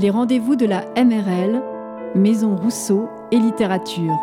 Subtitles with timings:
[0.00, 1.62] les rendez-vous de la MRL,
[2.14, 4.16] Maison Rousseau et Littérature.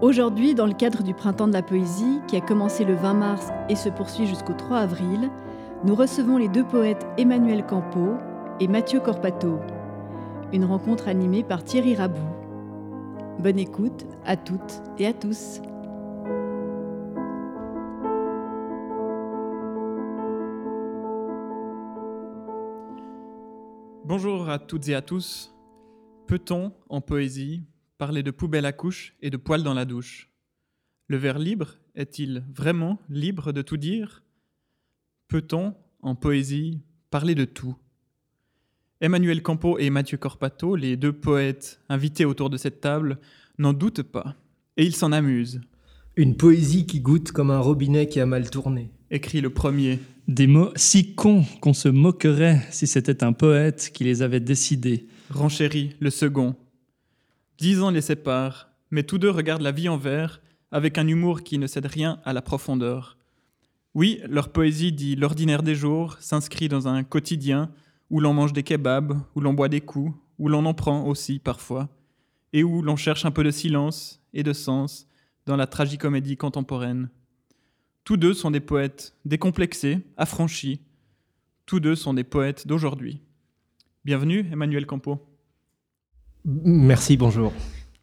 [0.00, 3.48] Aujourd'hui, dans le cadre du Printemps de la Poésie, qui a commencé le 20 mars
[3.68, 5.30] et se poursuit jusqu'au 3 avril,
[5.84, 8.14] nous recevons les deux poètes Emmanuel Campo
[8.60, 9.58] et Mathieu Corpato.
[10.52, 12.39] Une rencontre animée par Thierry Rabou.
[13.38, 15.60] Bonne écoute à toutes et à tous.
[24.04, 25.54] Bonjour à toutes et à tous.
[26.26, 27.62] Peut-on, en poésie,
[27.96, 30.30] parler de poubelle à couche et de poils dans la douche?
[31.06, 34.22] Le vers libre est-il vraiment libre de tout dire?
[35.28, 37.76] Peut-on, en poésie, parler de tout?
[39.02, 43.18] Emmanuel Campo et Mathieu Corpato, les deux poètes invités autour de cette table,
[43.58, 44.34] n'en doutent pas,
[44.76, 45.62] et ils s'en amusent.
[46.16, 48.90] Une poésie qui goûte comme un robinet qui a mal tourné.
[49.10, 50.00] Écrit le premier.
[50.28, 55.06] Des mots si cons qu'on se moquerait si c'était un poète qui les avait décidés.
[55.30, 56.54] Renchérit le second.
[57.56, 61.42] Dix ans les séparent, mais tous deux regardent la vie en vert avec un humour
[61.42, 63.16] qui ne cède rien à la profondeur.
[63.94, 67.70] Oui, leur poésie dit l'ordinaire des jours s'inscrit dans un quotidien
[68.10, 71.38] où l'on mange des kebabs, où l'on boit des coups, où l'on en prend aussi
[71.38, 71.88] parfois,
[72.52, 75.06] et où l'on cherche un peu de silence et de sens
[75.46, 77.08] dans la tragicomédie contemporaine.
[78.04, 80.80] Tous deux sont des poètes décomplexés, affranchis.
[81.66, 83.20] Tous deux sont des poètes d'aujourd'hui.
[84.04, 85.24] Bienvenue, Emmanuel Campo.
[86.44, 87.52] Merci, bonjour.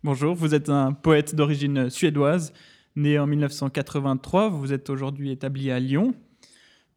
[0.03, 2.53] Bonjour, vous êtes un poète d'origine suédoise,
[2.95, 4.49] né en 1983.
[4.49, 6.13] Vous êtes aujourd'hui établi à Lyon,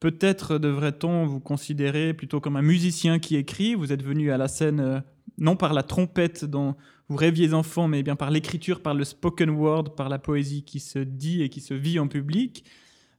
[0.01, 3.75] Peut-être devrait-on vous considérer plutôt comme un musicien qui écrit.
[3.75, 5.01] Vous êtes venu à la scène euh,
[5.37, 6.75] non par la trompette dont
[7.09, 10.81] vous rêviez enfant, mais bien par l'écriture, par le spoken word, par la poésie qui
[10.81, 12.65] se dit et qui se vit en public.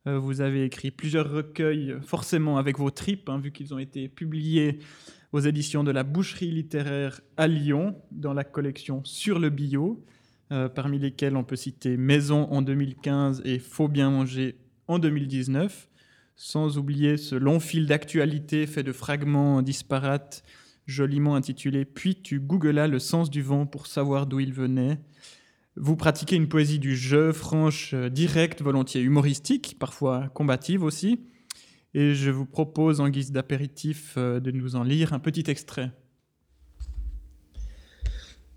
[0.08, 4.10] Euh, vous avez écrit plusieurs recueils, forcément avec vos tripes, hein, vu qu'ils ont été
[4.10, 4.80] publiés
[5.34, 10.04] aux éditions de la Boucherie littéraire à Lyon, dans la collection Sur le bio,
[10.52, 14.56] euh, parmi lesquels on peut citer Maison en 2015 et Faut bien manger
[14.88, 15.91] en 2019
[16.36, 20.44] sans oublier ce long fil d'actualité fait de fragments disparates,
[20.88, 25.00] joliment intitulé Puis tu googlas le sens du vent pour savoir d'où il venait.
[25.78, 31.22] Vous pratiquez une poésie du jeu, franche, directe, volontiers humoristique, parfois combative aussi.
[31.94, 35.92] Et je vous propose en guise d'apéritif euh, de nous en lire un petit extrait.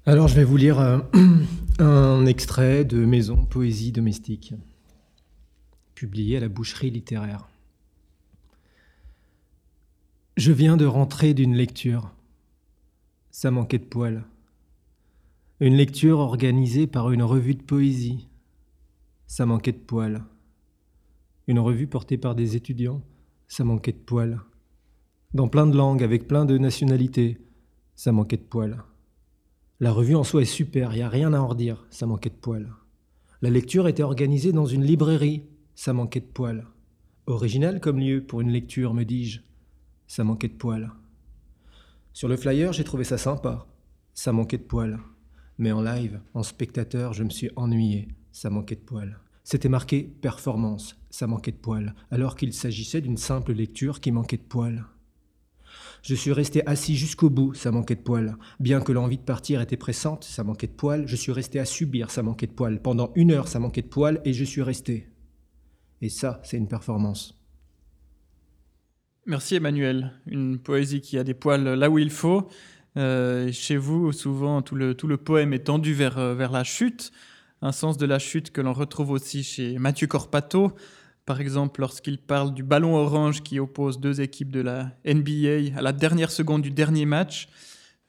[0.07, 1.09] Alors je vais vous lire un,
[1.79, 4.55] un extrait de Maison Poésie Domestique,
[5.95, 7.49] publié à la boucherie littéraire.
[10.37, 12.11] Je viens de rentrer d'une lecture.
[13.31, 14.25] Ça manquait de poils.
[15.61, 18.29] Une lecture organisée par une revue de poésie.
[19.29, 20.25] Ça manquait de poils.
[21.47, 23.01] Une revue portée par des étudiants.
[23.47, 24.41] Ça manquait de poils.
[25.35, 27.39] Dans plein de langues, avec plein de nationalités.
[27.95, 28.83] Ça manquait de poils.
[29.79, 31.87] La revue en soi est super, il a rien à en redire.
[31.91, 32.73] Ça manquait de poils.
[33.41, 35.45] La lecture était organisée dans une librairie.
[35.77, 36.67] Ça manquait de poils.
[37.27, 39.54] Original comme lieu pour une lecture, me dis-je.
[40.15, 40.93] Ça manquait de poils.
[42.13, 43.67] Sur le flyer, j'ai trouvé ça sympa.
[44.13, 45.01] Ça manquait de poils.
[45.59, 48.07] Mais en live, en spectateur, je me suis ennuyé.
[48.31, 49.19] Ça manquait de poils.
[49.43, 50.97] C'était marqué performance.
[51.11, 51.97] Ça manquait de poils.
[52.13, 54.85] Alors qu'il s'agissait d'une simple lecture qui manquait de poils.
[56.03, 58.37] Je suis resté assis jusqu'au bout, ça manquait de poils.
[58.61, 61.09] Bien que l'envie de partir était pressante, ça manquait de poils.
[61.09, 62.81] Je suis resté à subir, ça manquait de poils.
[62.81, 65.09] Pendant une heure, ça manquait de poils et je suis resté.
[66.03, 67.44] Et ça, c'est une performance.
[69.27, 70.13] Merci Emmanuel.
[70.27, 72.47] Une poésie qui a des poils là où il faut.
[72.99, 76.63] Euh, chez vous, souvent, tout le, tout le poème est tendu vers, euh, vers la
[76.63, 77.11] chute,
[77.63, 80.73] un sens de la chute que l'on retrouve aussi chez Mathieu Corpato,
[81.25, 85.81] par exemple lorsqu'il parle du ballon orange qui oppose deux équipes de la NBA à
[85.81, 87.49] la dernière seconde du dernier match.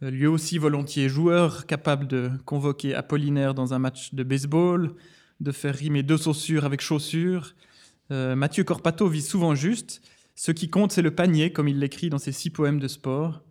[0.03, 4.93] Euh, lui aussi volontiers joueur, capable de convoquer Apollinaire dans un match de baseball,
[5.39, 7.55] de faire rimer deux chaussures avec chaussures.
[8.11, 9.99] Mathieu Corpato vit souvent juste,
[10.35, 13.41] ce qui compte, c'est le panier, comme il l'écrit dans ses six poèmes de sport.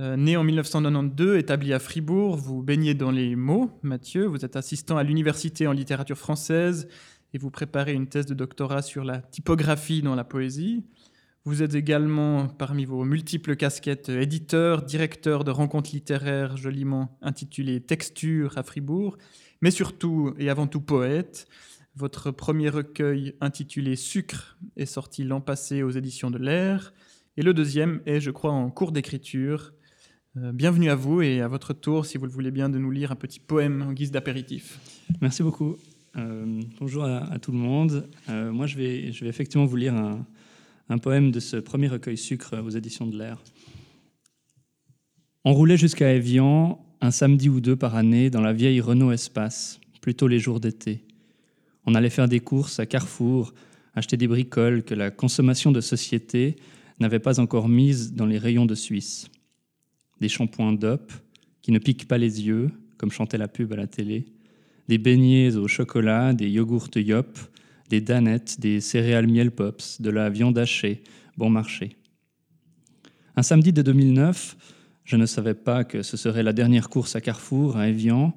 [0.00, 4.24] Euh, né en 1992, établi à Fribourg, vous baignez dans les mots, Mathieu.
[4.24, 6.88] Vous êtes assistant à l'université en littérature française
[7.32, 10.84] et vous préparez une thèse de doctorat sur la typographie dans la poésie.
[11.44, 18.56] Vous êtes également, parmi vos multiples casquettes, éditeur, directeur de rencontres littéraires joliment intitulées Texture
[18.56, 19.18] à Fribourg,
[19.60, 21.46] mais surtout et avant tout poète.
[21.96, 26.92] Votre premier recueil intitulé Sucre est sorti l'an passé aux éditions de l'Air.
[27.36, 29.72] Et le deuxième est, je crois, en cours d'écriture.
[30.34, 33.12] bienvenue à vous et à votre tour, si vous le voulez bien, de nous lire
[33.12, 34.80] un petit poème en guise d'apéritif.
[35.20, 35.76] Merci beaucoup.
[36.80, 38.08] bonjour à, tout le monde.
[38.28, 43.06] moi, je vais, effectivement vous lire un, poème de ce premier recueil Sucre aux éditions
[43.06, 43.40] de l'Air.
[45.44, 49.78] On roulait jusqu'à Evian un samedi ou deux par année dans la vieille Renault Espace,
[50.00, 51.04] plutôt les jours d'été.
[51.86, 53.54] On allait faire des courses à Carrefour,
[53.94, 56.56] acheter des bricoles que la consommation de société
[57.00, 59.28] n'avait pas encore mises dans les rayons de Suisse.
[60.20, 61.12] Des shampoings d'op
[61.62, 64.26] qui ne piquent pas les yeux, comme chantait la pub à la télé,
[64.88, 67.38] des beignets au chocolat, des yogourts yop,
[67.88, 71.02] des danettes, des céréales miel pops, de la viande hachée,
[71.36, 71.96] bon marché.
[73.36, 74.56] Un samedi de 2009,
[75.04, 78.34] je ne savais pas que ce serait la dernière course à Carrefour, à Evian,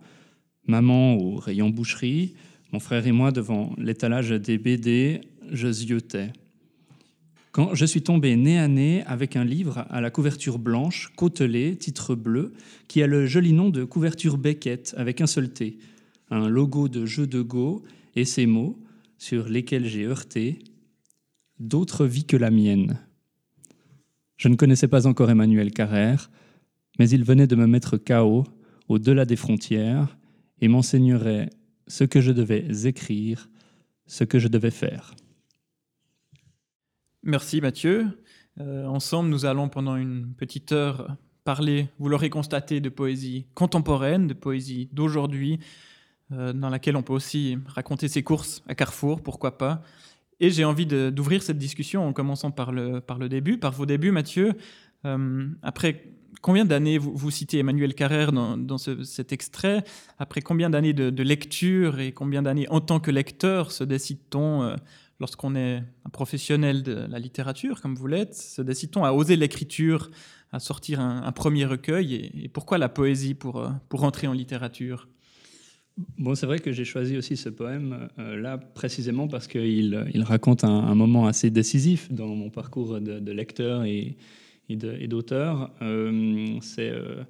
[0.65, 2.35] maman au rayon boucherie,
[2.71, 5.21] mon frère et moi devant l'étalage des BD,
[5.51, 6.31] je ziotais.
[7.51, 11.75] Quand je suis tombé nez à nez avec un livre à la couverture blanche, côtelé,
[11.75, 12.53] titre bleu,
[12.87, 15.79] qui a le joli nom de couverture Beckett avec un seul T,
[16.29, 17.83] un logo de jeu de Go
[18.15, 18.77] et ces mots
[19.17, 20.59] sur lesquels j'ai heurté
[21.59, 22.99] d'autres vies que la mienne.
[24.37, 26.29] Je ne connaissais pas encore Emmanuel Carrère,
[26.99, 28.43] mais il venait de me mettre KO
[28.87, 30.17] au-delà des frontières
[30.61, 31.49] et m'enseignerait
[31.87, 33.49] ce que je devais écrire,
[34.05, 35.15] ce que je devais faire.
[37.23, 38.07] Merci Mathieu.
[38.59, 44.27] Euh, ensemble, nous allons pendant une petite heure parler, vous l'aurez constaté, de poésie contemporaine,
[44.27, 45.59] de poésie d'aujourd'hui,
[46.31, 49.81] euh, dans laquelle on peut aussi raconter ses courses à Carrefour, pourquoi pas.
[50.39, 53.85] Et j'ai envie d'ouvrir cette discussion en commençant par le, par le début, par vos
[53.85, 54.53] débuts, Mathieu.
[55.05, 56.03] Euh, après
[56.41, 59.83] combien d'années, vous, citez Emmanuel Carrère dans, cet extrait,
[60.17, 64.75] après combien d'années de, lecture et combien d'années en tant que lecteur se décide-t-on, euh,
[65.19, 70.11] lorsqu'on est un professionnel de la littérature, comme vous l'êtes, se décide-t-on à oser l'écriture,
[70.51, 75.07] à sortir un, premier recueil et, pourquoi la poésie pour, euh, pour entrer en littérature?
[76.19, 80.63] Bon, c'est vrai que j'ai choisi aussi ce poème là précisément parce qu'il il raconte
[80.63, 84.15] un, moment assez décisif dans mon parcours de, de lecteur et,
[84.69, 85.71] et d'auteurs.
[85.81, 87.23] Euh, c'est euh,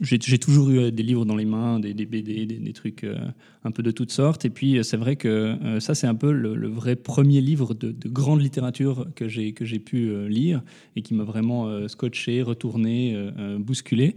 [0.00, 3.16] j'ai toujours eu des livres dans les mains, des, BD, des, trucs euh,
[3.64, 4.44] un peu de toutes sortes.
[4.44, 8.42] Et puis, c'est vrai que ça, c'est un peu le, vrai premier livre de, grande
[8.42, 10.62] littérature que j'ai pu lire
[10.96, 13.16] et qui m'a vraiment scotché, retourné,
[13.58, 14.16] bousculé.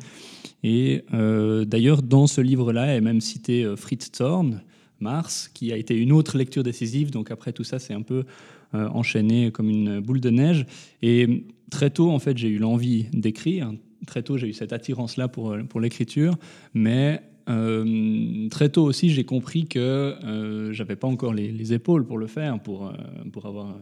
[0.63, 4.61] Et d'ailleurs, dans ce livre-là est même cité Fritz Thorn,
[4.99, 7.11] Mars, qui a été une autre lecture décisive.
[7.11, 8.25] Donc après tout ça, c'est un peu
[8.73, 10.65] enchaîné comme une boule de neige.
[11.03, 13.71] Et très tôt, en fait, j'ai eu l'envie d'écrire.
[14.07, 16.35] Très tôt, j'ai eu cette attirance-là pour, pour l'écriture.
[16.73, 22.17] Mais euh, très tôt aussi, j'ai compris que euh, j'avais pas encore les, épaules pour
[22.17, 22.93] le faire, pour, euh,
[23.31, 23.75] pour, avoir,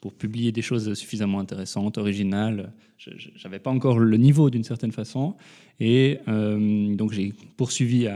[0.00, 2.72] pour publier des choses suffisamment intéressantes, originales.
[2.98, 3.10] Je
[3.44, 5.34] n'avais pas encore le niveau d'une certaine façon.
[5.80, 8.06] Et euh, donc, j'ai poursuivi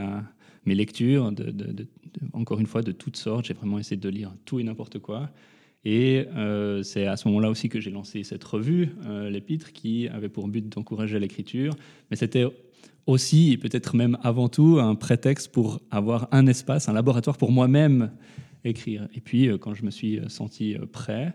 [0.67, 1.87] mes lectures, de,
[2.35, 3.47] encore une fois, de toutes sortes.
[3.47, 5.31] J'ai vraiment essayé de lire tout et n'importe quoi.
[5.85, 10.09] Et euh, c'est à ce moment-là aussi que j'ai lancé cette revue, euh, l'Épître, qui
[10.09, 11.75] avait pour but d'encourager l'écriture.
[12.11, 12.45] Mais c'était
[13.07, 17.51] aussi, et peut-être même avant tout, un prétexte pour avoir un espace, un laboratoire pour
[17.51, 18.11] moi-même
[18.65, 19.09] écrire.
[19.15, 21.35] Et puis, euh, quand je me suis senti prêt,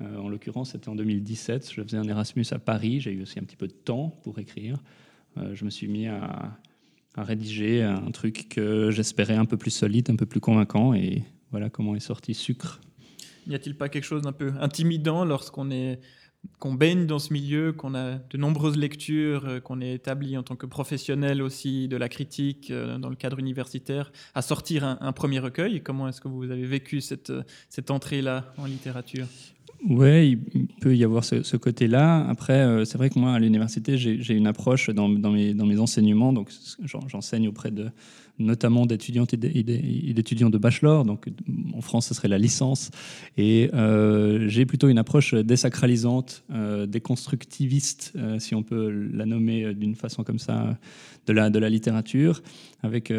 [0.00, 3.42] en l'occurrence, c'était en 2017, je faisais un Erasmus à Paris, j'ai eu aussi un
[3.42, 4.80] petit peu de temps pour écrire.
[5.52, 6.56] je me suis mis à,
[7.16, 11.24] à rédiger un truc que j'espérais un peu plus solide, un peu plus convaincant, et
[11.50, 12.80] voilà comment est sorti Sucre.
[13.48, 16.00] N'y a-t-il pas quelque chose d'un peu intimidant lorsqu'on est
[16.58, 20.42] qu'on baigne dans ce milieu, qu'on a de nombreuses lectures, euh, qu'on est établi en
[20.42, 25.12] tant que professionnel aussi de la critique euh, dans le cadre universitaire, à sortir un,
[25.12, 25.82] premier recueil?
[25.82, 27.32] Comment est-ce que vous avez vécu cette,
[27.68, 29.26] cette entrée-là en littérature?
[29.88, 32.26] Oui, il peut y avoir ce, côté-là.
[32.28, 35.66] Après, euh, c'est vrai que moi, à l'université, j'ai une approche dans, dans, mes, dans,
[35.66, 36.32] mes, enseignements.
[36.32, 36.50] Donc,
[36.84, 37.90] j'enseigne auprès de,
[38.38, 41.04] notamment d'étudiantes et d'étudiants de bachelor.
[41.04, 41.28] Donc,
[41.74, 42.90] en France, ce serait la licence.
[43.36, 49.74] Et euh, j'ai plutôt une approche désacralisante, euh, déconstructiviste, euh, si on peut la nommer
[49.74, 50.78] d'une façon comme ça,
[51.26, 52.42] de la, de la littérature,
[52.82, 53.12] avec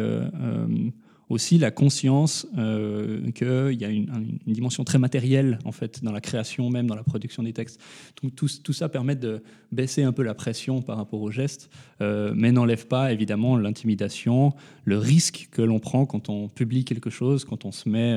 [1.30, 6.20] aussi la conscience euh, qu'il y a une, dimension très matérielle en fait dans la
[6.20, 7.80] création même, dans la production des textes.
[8.16, 11.70] Tout, tout, ça permet de baisser un peu la pression par rapport aux gestes,
[12.02, 14.52] euh, mais n'enlève pas évidemment l'intimidation,
[14.84, 18.12] le risque que l'on prend quand on publie quelque chose, quand on se met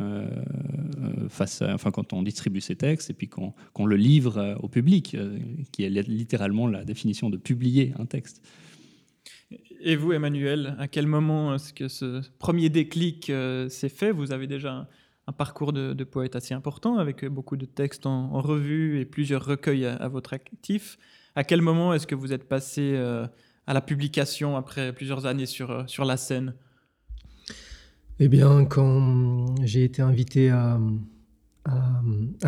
[0.00, 0.28] euh,
[1.28, 5.16] face, enfin quand on distribue ses textes et puis qu'on le livre au public,
[5.72, 8.40] qui est littéralement la définition de publier un texte.
[9.80, 14.10] Et vous, Emmanuel, à quel moment est-ce que ce premier déclic euh, s'est fait?
[14.10, 14.88] Vous avez déjà
[15.26, 19.86] un, parcours de, poète assez important, avec beaucoup de textes en, revue et plusieurs recueils
[19.86, 20.98] à, votre actif.
[21.34, 25.88] À quel moment est-ce que vous êtes passé à la publication après plusieurs années sur,
[25.88, 26.54] sur la scène?
[28.18, 30.80] Eh bien, quand j'ai été invité à,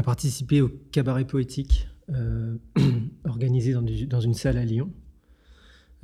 [0.04, 1.88] participer au cabaret poétique
[3.24, 3.74] organisé
[4.06, 4.90] dans, une salle à Lyon,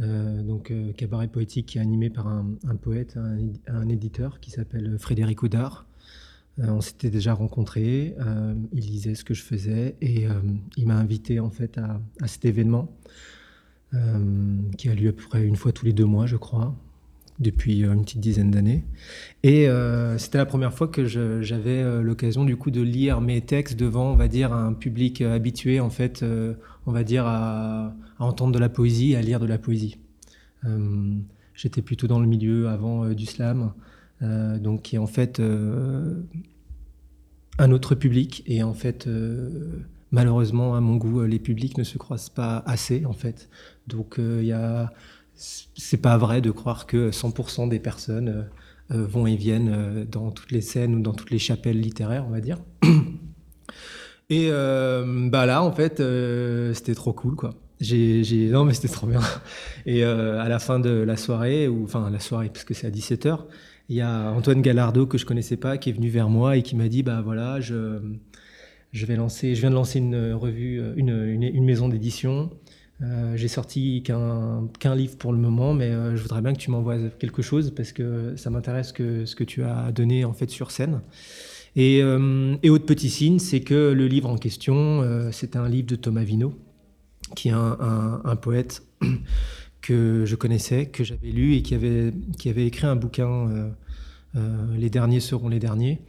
[0.00, 3.16] donc cabaret poétique qui est animé par un, poète,
[3.68, 5.86] un, éditeur qui s'appelle Frédéric Oudard.
[6.60, 10.34] Euh, on s'était déjà rencontrés, euh, il lisait ce que je faisais et euh,
[10.76, 12.88] il m'a invité en fait à, cet événement
[14.76, 16.74] qui a lieu à peu près une fois tous les deux mois, je crois,
[17.38, 18.84] depuis une petite dizaine d'années.
[19.42, 19.68] Et
[20.18, 24.16] c'était la première fois que j'avais l'occasion du coup de lire mes textes devant, on
[24.16, 26.24] va dire, un public habitué en fait,
[26.86, 29.98] on va dire à, entendre de la poésie, à lire de la poésie.
[31.54, 33.72] J'étais plutôt dans le milieu avant du slam.
[34.22, 36.22] Euh, donc qui est en fait euh,
[37.58, 38.42] un autre public.
[38.46, 43.04] Et en fait, euh, malheureusement, à mon goût, les publics ne se croisent pas assez,
[43.06, 43.48] en fait.
[43.86, 44.92] Donc il y a
[45.36, 48.46] c'est pas vrai de croire que 100% des personnes
[48.90, 52.40] vont et viennent dans toutes les scènes ou dans toutes les chapelles littéraires, on va
[52.40, 52.58] dire.
[54.30, 56.02] Et bah là, en fait,
[56.74, 57.54] c'était trop cool, quoi.
[57.80, 59.20] J'ai, non, mais c'était trop bien.
[59.86, 62.90] Et à la fin de la soirée, ou enfin la soirée, parce que c'est à
[62.90, 63.40] 17h,
[63.88, 66.62] il y a Antoine Gallardo que je connaissais pas qui est venu vers moi et
[66.62, 68.00] qui m'a dit bah voilà je
[68.92, 72.50] je vais lancer je viens de lancer une revue une, une, maison d'édition
[73.02, 76.70] euh, j'ai sorti qu'un livre pour le moment mais euh, je voudrais bien que tu
[76.70, 80.48] m'envoies quelque chose parce que ça m'intéresse que ce que tu as donné en fait
[80.48, 81.00] sur scène.
[81.74, 85.96] Et, euh, autre petit signe c'est que le livre en question c'est un livre de
[85.96, 86.54] Thomas Vino
[87.34, 88.82] qui est un, un, un poète
[89.80, 93.72] que je connaissais, que j'avais lu et qui avait, qui avait écrit un bouquin,
[94.76, 96.00] Les derniers seront les derniers,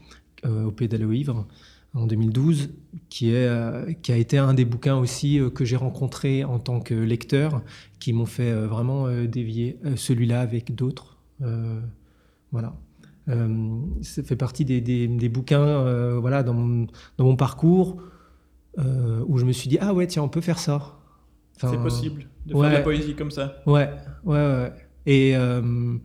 [0.43, 1.47] au Pédale au Ivre,
[1.95, 2.69] en 2012,
[3.09, 6.93] qui, est, qui a été un des bouquins aussi que j'ai rencontré en tant que
[6.93, 7.61] lecteur,
[7.99, 11.17] qui m'ont fait vraiment dévier celui-là avec d'autres.
[12.51, 12.75] voilà.
[14.01, 16.87] ça fait partie des, des, bouquins voilà, dans, mon,
[17.17, 17.97] dans mon parcours
[18.77, 20.97] où je me suis dit, ah ouais, tiens, on peut faire ça.
[21.57, 23.61] c'est possible de faire de la poésie comme ça.
[23.65, 23.89] Ouais,
[24.23, 24.73] ouais, ouais.
[25.05, 25.97] Et, euh,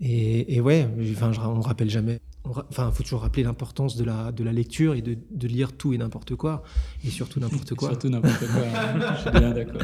[0.00, 2.20] et, et, ouais, enfin, je, on rappelle jamais.
[2.44, 5.72] Enfin, il faut toujours rappeler l'importance de la, de la lecture et de, de lire
[5.72, 6.62] tout et n'importe quoi.
[7.02, 7.88] Et surtout n'importe quoi.
[7.90, 9.14] surtout n'importe quoi.
[9.16, 9.82] je suis bien d'accord.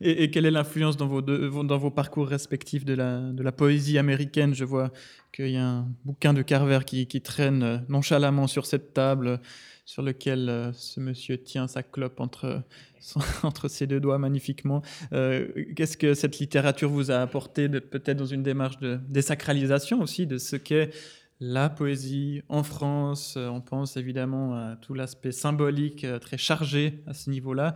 [0.00, 3.50] Et, et, quelle est l'influence dans vos, dans vos parcours respectifs de la, de la
[3.50, 4.54] poésie américaine?
[4.54, 4.92] Je vois
[5.32, 9.40] qu'il y a un bouquin de Carver qui, qui traîne nonchalamment sur cette table
[9.86, 12.20] sur lequel euh, ce monsieur tient sa clope
[13.42, 14.82] entre, ses deux doigts magnifiquement.
[15.12, 20.26] Euh, qu'est-ce que cette littérature vous a apporté, peut-être dans une démarche de désacralisation aussi
[20.26, 20.90] de ce qu'est
[21.38, 23.36] la poésie en France?
[23.36, 27.74] Euh, On pense évidemment à tout l'aspect symbolique très chargé à ce niveau-là.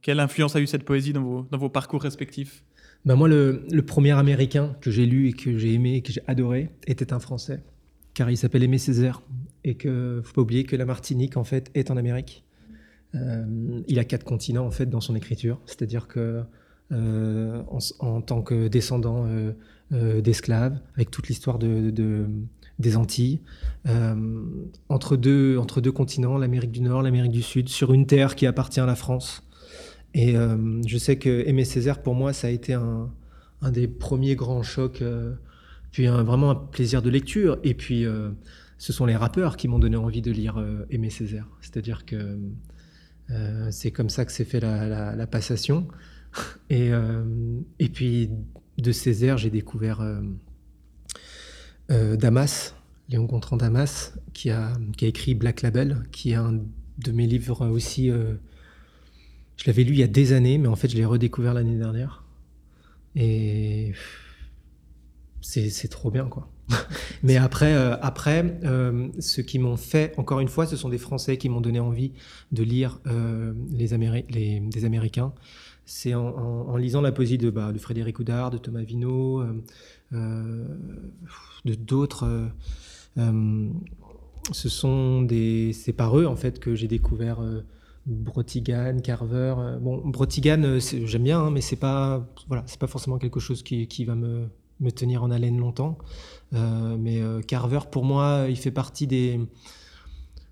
[0.00, 2.64] quelle influence a eu cette poésie dans vos, parcours respectifs?
[3.04, 6.22] Ben moi, le, premier américain que j'ai lu et que j'ai aimé et que j'ai
[6.26, 7.62] adoré était un Français,
[8.14, 9.20] car il s'appelle Aimé Césaire
[9.64, 12.44] et que faut pas oublier que la Martinique en fait est en Amérique.
[13.14, 13.44] Euh,
[13.86, 16.42] il a quatre continents en fait dans son écriture, c'est-à-dire que
[16.92, 17.62] euh,
[17.98, 19.26] en, tant que descendant
[19.92, 22.26] euh, d'esclaves, avec toute l'histoire de,
[22.78, 23.40] des Antilles,
[24.88, 28.86] entre deux continents, l'Amérique du Nord, l'Amérique du Sud, sur une terre qui appartient à
[28.86, 29.42] la France.
[30.14, 33.10] Et je sais que Aimé Césaire pour moi ça a été un
[33.70, 35.02] des premiers grands chocs,
[35.94, 38.04] puis vraiment un plaisir de lecture, et puis
[38.78, 41.46] ce sont les rappeurs qui m'ont donné envie de lire euh, Aimé Césaire.
[41.60, 42.38] C'est-à-dire que
[43.30, 45.88] euh, c'est comme ça que s'est fait la, passation.
[46.68, 47.22] Et, euh,
[47.78, 48.28] et, puis
[48.76, 50.04] de Césaire, j'ai découvert
[51.88, 52.74] Damas,
[53.08, 56.60] Léon Gontran Damas, qui a, qui a écrit Black Label, qui est un
[56.98, 58.08] de mes livres aussi.
[58.08, 61.78] je l'avais lu il y a des années, mais en fait, je l'ai redécouvert l'année
[61.78, 62.24] dernière.
[63.14, 63.92] Et
[65.44, 66.48] c'est trop bien, quoi.
[67.22, 70.98] Mais après, euh, après euh, ce qui m'ont fait, encore une fois, ce sont des
[70.98, 72.12] Français qui m'ont donné envie
[72.52, 73.88] de lire euh, les,
[74.30, 75.32] les, des Américains.
[75.86, 79.44] C'est en, lisant la poésie de, bah, de Frédéric Oudard, de Thomas Vino,
[80.12, 82.48] de d'autres.
[83.18, 87.38] ce sont des, c'est par eux en fait que j'ai découvert
[88.06, 89.76] Brotigan, Carver.
[89.82, 93.86] bon, Brotigan, j'aime bien, hein, mais c'est pas, voilà, c'est pas forcément quelque chose qui,
[93.86, 94.48] qui va me
[94.80, 95.98] me tenir en haleine longtemps.
[96.52, 99.40] Euh, mais euh, Carver, pour moi, il fait partie des.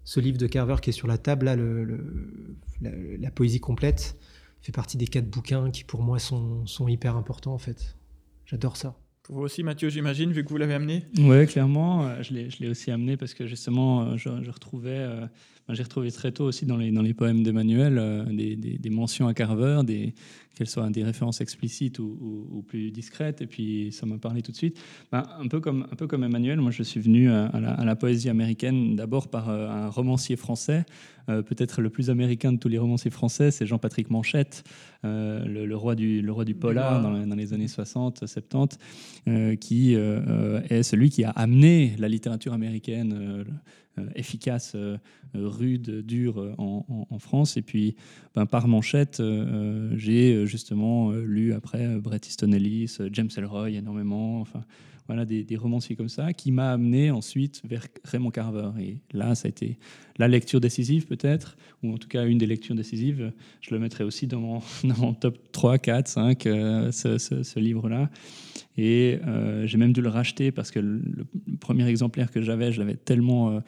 [0.04, 2.00] Ce livre de Carver qui est sur la table, là, le,
[2.80, 4.18] la, poésie complète,
[4.60, 7.96] fait partie des quatre bouquins qui, pour moi, sont, sont hyper importants, en fait.
[8.44, 8.96] J'adore ça.
[9.22, 11.04] Pour vous aussi, Mathieu, j'imagine, vu que vous l'avez amené?
[11.16, 12.20] Oui, clairement.
[12.22, 15.26] Je l'ai aussi amené parce que justement, euh, je, retrouvais, euh,
[15.68, 19.34] j'ai retrouvé très tôt aussi dans les, dans les poèmes d'Emmanuel des, des, mentions à
[19.34, 20.14] Carver, des,
[20.54, 23.40] qu'elles soient des références explicites ou, plus discrètes.
[23.42, 24.78] Et puis, ça m'a parlé tout de suite.
[25.10, 27.84] Ben, un, peu comme, un peu comme Emmanuel, moi, je suis venu à, la, à
[27.84, 30.84] la, poésie américaine d'abord par un romancier français
[31.28, 34.64] euh, peut-être le plus américain de tous les romanciers français, c'est Jean-Patrick Manchette,
[35.04, 38.78] euh, le, roi du, le roi du polar dans, les années 60, 70,
[39.28, 43.44] euh, qui est celui qui a amené la littérature américaine
[44.14, 44.76] efficace,
[45.34, 47.56] rude, dure en, France.
[47.56, 47.96] Et puis,
[48.34, 49.22] ben, par Manchette,
[49.96, 54.44] j'ai justement lu après Bret Easton Ellis, James Elroy énormément.
[55.06, 58.70] Voilà, des, romanciers comme ça, qui m'a amené ensuite vers Raymond Carver.
[58.80, 59.78] Et là, ça a été
[60.18, 63.32] la lecture décisive peut-être, ou en tout cas une des lectures décisives.
[63.60, 68.10] Je le mettrai aussi dans mon, top 3, 4, 5, ce, livre-là.
[68.76, 71.02] Et euh, j'ai même dû le racheter parce que le,
[71.60, 73.60] premier exemplaire que j'avais, je l'avais tellement euh,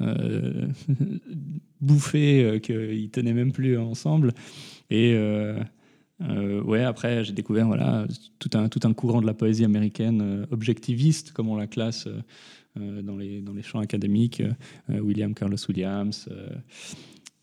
[0.00, 0.66] euh,
[1.80, 4.32] bouffé qu'il tenait même plus ensemble.
[4.90, 5.14] Et
[6.20, 8.06] euh, ouais, après, j'ai découvert voilà,
[8.38, 12.08] tout, un, tout un courant de la poésie américaine euh, objectiviste, comme on la classe
[12.76, 14.42] euh, dans, les, dans les champs académiques.
[14.88, 16.28] William Carlos Williams,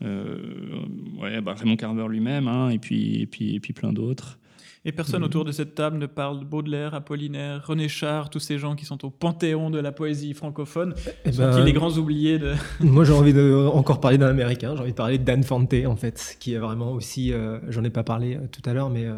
[0.02, 4.40] ouais, bah, Raymond Carver lui-même, hein, et, puis, et, puis, et puis plein d'autres.
[4.88, 5.26] Et personne mhm.
[5.26, 8.86] autour de cette table ne parle de Baudelaire, Apollinaire, René Char, tous ces gens qui
[8.86, 10.94] sont au panthéon de la poésie francophone.
[11.26, 12.54] Eh sont ben, les grands oubliés de...
[12.82, 14.76] Moi, j'ai envie de encore parler d'un Américain.
[14.76, 17.34] J'ai envie de parler de Dan Fante, en fait, qui est vraiment aussi.
[17.34, 19.16] Euh, j'en ai pas parlé euh, tout à l'heure, mais euh,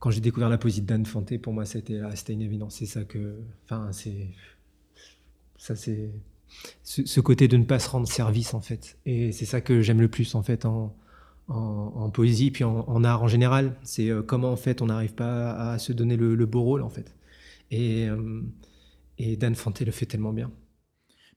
[0.00, 2.74] quand j'ai découvert la poésie de Dan Fante, pour moi, c'était une évidence.
[2.74, 3.36] C'est ça que.
[3.64, 4.26] Enfin, c'est.
[5.58, 6.10] Ça, c'est.
[6.82, 8.98] Ce, ce, côté de ne pas se rendre service, en fait.
[9.06, 10.92] Et c'est ça que j'aime le plus, en fait, en
[11.48, 13.76] en, poésie puis en, art en général.
[13.82, 16.90] C'est euh, comment en fait on n'arrive pas à, se donner le, beau rôle en
[16.90, 17.14] fait.
[17.70, 18.42] Et, euh,
[19.18, 20.50] et Dan Fante le fait tellement bien.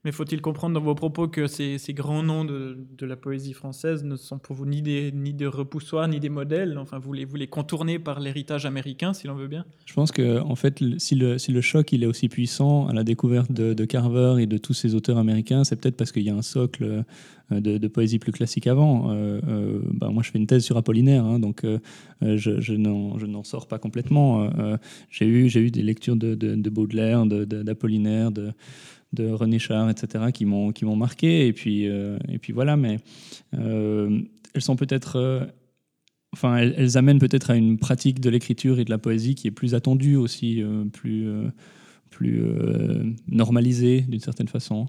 [0.04, 4.16] Mais faut-il comprendre dans vos propos que ces, grands noms de, la poésie française ne
[4.16, 6.78] sont pour vous ni des, ni repoussoirs, ni des modèles?
[6.78, 10.10] Enfin, vous les, vous les contournez par l'héritage américain, si l'on veut bien Je pense
[10.10, 14.36] que, en fait, si le, choc il est aussi puissant à la découverte de, Carver
[14.40, 17.04] et de tous ces auteurs américains, c'est peut-être parce qu'il y a un socle
[17.52, 19.10] euh, de, poésie plus classique avant.
[19.10, 21.66] Euh, euh, bah, moi, je fais une thèse sur Apollinaire, hein, donc
[22.22, 24.50] je, je n'en sors pas complètement.
[25.10, 28.52] j'ai eu, des lectures de Baudelaire, d'Apollinaire, de
[29.12, 31.46] de René Char, etc., qui m'ont qui m'ont marqué.
[31.46, 32.98] Et puis euh, et puis voilà, mais
[33.54, 34.20] euh,
[34.54, 35.44] elles sont peut-être euh,
[36.32, 39.52] enfin, elles, amènent peut-être à une pratique de l'écriture et de la poésie qui est
[39.52, 41.28] plus attendue aussi, plus,
[42.10, 42.42] plus
[43.28, 44.86] normalisée d'une certaine façon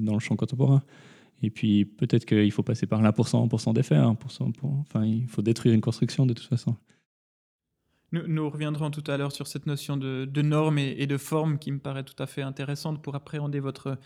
[0.00, 0.82] dans le champ contemporain.
[1.44, 4.06] Et puis peut-être qu'il faut passer par là pour s'en, pour s'en défaire.
[4.06, 6.76] Hein, pour, pour, enfin, il faut détruire une construction de toute façon.
[8.12, 11.78] Nous, reviendrons tout à l'heure sur cette notion de, normes et, de forme qui me
[11.78, 13.96] paraît tout à fait intéressante pour appréhender votre,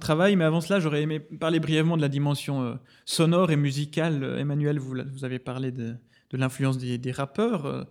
[0.00, 0.34] travail.
[0.34, 2.74] Mais avant cela, j'aurais aimé parler brièvement de la dimension euh,
[3.04, 4.24] sonore et musicale.
[4.40, 5.94] Emmanuel, vous, avez parlé de,
[6.32, 7.66] l'influence des, rappeurs.
[7.66, 7.84] Euh,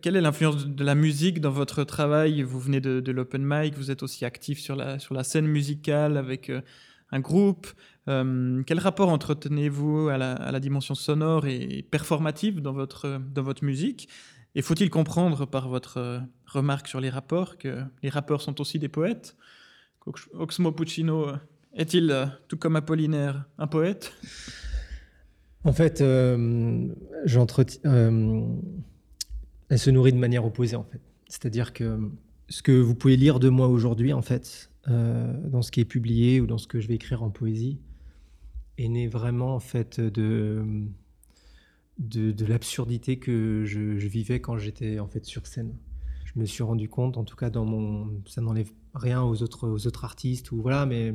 [0.00, 2.40] quelle est l'influence de la musique dans votre travail?
[2.40, 6.62] Vous venez de, l'open mic, vous êtes aussi actif sur la, scène musicale avec euh,
[7.12, 7.66] un groupe.
[8.06, 14.08] quel rapport entretenez-vous à la, dimension sonore et performative dans votre musique?
[14.56, 18.78] Et faut-il comprendre par votre euh, remarque sur les rapports que les rappeurs sont aussi
[18.78, 19.36] des poètes?
[20.32, 21.36] Oxmo Puccino euh,
[21.74, 24.14] est-il, euh, tout comme Apollinaire, un poète?
[25.64, 26.94] En fait, elle
[29.76, 31.00] se nourrit de manière opposée, en fait.
[31.28, 31.98] C'est-à-dire que
[32.48, 36.40] ce que vous pouvez lire de moi aujourd'hui, en fait, dans ce qui est publié
[36.40, 37.80] ou dans ce que je vais écrire en poésie,
[38.78, 40.64] est né vraiment, en fait, de
[41.98, 45.74] de, l'absurdité que je, vivais quand j'étais en fait sur scène.
[46.24, 49.68] Je me suis rendu compte, en tout cas dans mon, ça n'enlève rien aux autres,
[49.68, 51.14] aux autres artistes ou voilà, mais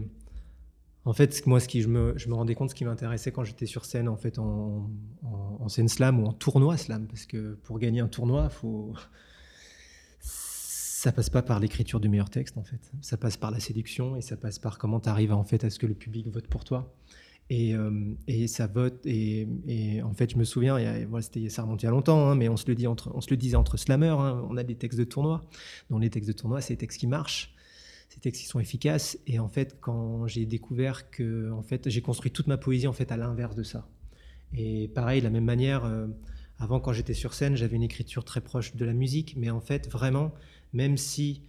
[1.06, 3.44] en fait moi ce qui je me, je me rendais compte, ce qui m'intéressait quand
[3.44, 4.90] j'étais sur scène en fait en,
[5.24, 8.94] en, scène slam ou en tournoi slam, parce que pour gagner un tournoi, faut
[10.20, 14.16] ça passe pas par l'écriture du meilleur texte en fait, ça passe par la séduction
[14.16, 16.48] et ça passe par comment tu arrives en fait à ce que le public vote
[16.48, 16.96] pour toi.
[17.52, 19.06] Euh, et, ça vote.
[19.06, 19.48] Et,
[20.04, 22.58] en fait, je me souviens, voilà, ça remonte il y a longtemps, hein, mais on
[22.58, 22.76] se, le
[23.36, 24.20] disait entre slammers.
[24.20, 25.44] Hein, on a des textes de tournoi.
[25.90, 27.54] Dans les textes de tournoi, c'est des textes qui marchent,
[28.10, 29.18] ces textes qui sont efficaces.
[29.28, 32.94] Et en fait, quand j'ai découvert que en fait, j'ai construit toute ma poésie en
[32.94, 33.88] fait à l'inverse de ça.
[34.54, 36.08] Et pareil, de la même manière, euh,
[36.60, 39.36] avant, quand j'étais sur scène, j'avais une écriture très proche de la musique.
[39.38, 40.34] Mais en fait, vraiment,
[40.74, 41.44] même si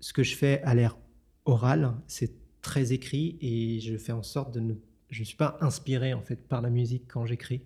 [0.00, 0.98] ce que je fais a l'air
[1.44, 4.74] oral, c'est très écrit et je fais en sorte de ne
[5.10, 7.62] je ne suis pas inspiré en fait par la musique quand j'écris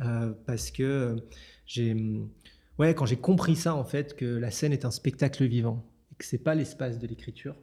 [0.00, 1.16] euh, parce que
[1.66, 1.94] j'ai
[2.78, 6.14] ouais, quand j'ai compris ça, en fait, que la scène est un spectacle vivant et
[6.16, 7.56] que c'est pas l'espace de l'écriture,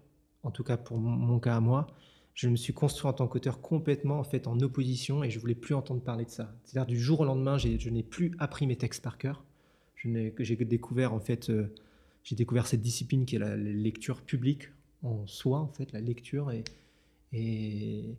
[0.44, 1.88] en tout cas pour mon, cas à moi,
[2.34, 5.56] je me suis construit en tant qu'auteur complètement en fait en opposition et je voulais
[5.56, 6.54] plus entendre parler de ça.
[6.64, 9.44] C'est-à-dire du jour au lendemain, je n'ai plus appris mes textes par cœur.
[9.96, 11.74] J'ai découvert en fait, euh,
[12.24, 14.70] j'ai découvert cette discipline qui est la, lecture publique
[15.04, 16.52] en soi en fait, la lecture
[17.34, 18.16] et,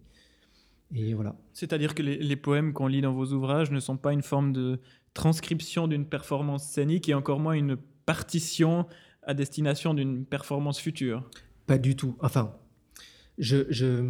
[0.95, 1.37] et voilà.
[1.53, 4.81] C'est-à-dire que les, poèmes qu'on lit dans vos ouvrages ne sont pas une forme de
[5.15, 7.77] transcription d'une performance scénique et encore moins une
[8.07, 8.87] partition
[9.23, 11.29] à destination d'une performance future.
[11.67, 12.17] Pas du tout.
[12.21, 12.57] Enfin,
[13.39, 14.05] je, je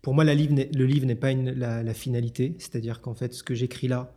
[0.00, 2.54] pour moi, la livre le livre n'est pas une, la, finalité.
[2.58, 4.14] C'est-à-dire qu'en fait, ce que j'écris là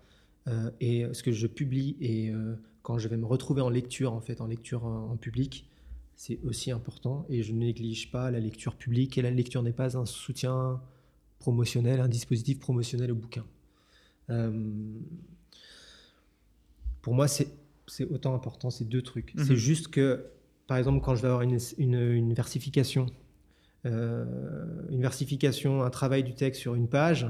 [0.48, 4.14] euh, et ce que je publie et euh, quand je vais me retrouver en lecture,
[4.14, 5.68] en fait, en lecture en public,
[6.16, 7.26] c'est aussi important.
[7.30, 9.18] Et je ne néglige pas la lecture publique.
[9.18, 10.80] Et la lecture n'est pas un soutien
[11.42, 13.44] promotionnel, un dispositif promotionnel au bouquin.
[14.30, 14.72] Euh,
[17.02, 17.50] pour moi, c'est
[18.10, 19.34] autant important ces deux trucs.
[19.36, 19.56] C'est mhm.
[19.56, 20.28] juste que,
[20.68, 23.08] par exemple, quand je vais avoir une, une, versification,
[23.86, 24.26] euh,
[24.90, 27.28] une versification, un travail du texte sur une page,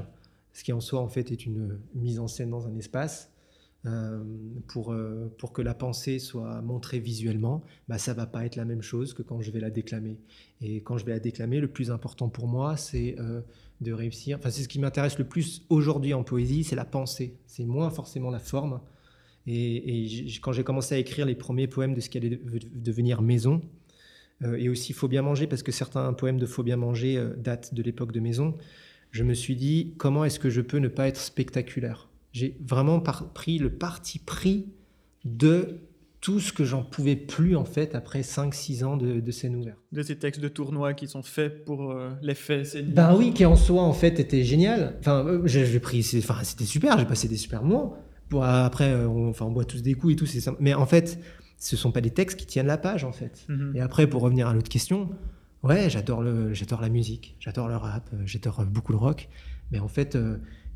[0.52, 3.31] ce qui en soi en fait est une mise en scène dans un espace,
[3.84, 4.22] euh,
[4.68, 8.64] pour, euh, pour que la pensée soit montrée visuellement, bah, ça va pas être la
[8.64, 10.20] même chose que quand je vais la déclamer.
[10.60, 13.40] Et quand je vais la déclamer, le plus important pour moi, c'est euh,
[13.80, 14.38] de réussir.
[14.38, 17.40] Enfin, c'est ce qui m'intéresse le plus aujourd'hui en poésie, c'est la pensée.
[17.48, 18.80] C'est moins forcément la forme.
[19.48, 22.40] Et, quand j'ai commencé à écrire les premiers poèmes de ce qui allait
[22.72, 23.62] devenir Maison,
[24.56, 27.82] et aussi Faut bien manger, parce que certains poèmes de Faut bien manger datent de
[27.82, 28.56] l'époque de Maison,
[29.10, 32.11] je me suis dit, comment est-ce que je peux ne pas être spectaculaire?
[32.32, 34.66] J'ai vraiment pris le parti pris
[35.24, 35.80] de
[36.22, 39.78] tout ce que j'en pouvais plus en fait après 5-6 ans de, scène ouverte.
[39.90, 42.94] De ces textes de tournoi qui sont faits pour euh, l'effet scénique.
[42.94, 44.96] Ben oui, qui en soi en fait était génial.
[45.00, 47.96] Enfin, euh, j'ai pris, enfin c'était super, j'ai passé des super moments.
[48.28, 50.86] Pour, après, euh, on, enfin, on boit tous des coups et tout, c'est Mais en
[50.86, 51.18] fait,
[51.58, 53.44] ce sont pas des textes qui tiennent la page en fait.
[53.48, 53.72] Mhm.
[53.74, 55.10] Et après, pour revenir à l'autre question,
[55.64, 59.28] ouais, j'adore le, j'adore la musique, j'adore le rap, j'adore beaucoup le rock.
[59.72, 60.16] Mais en fait,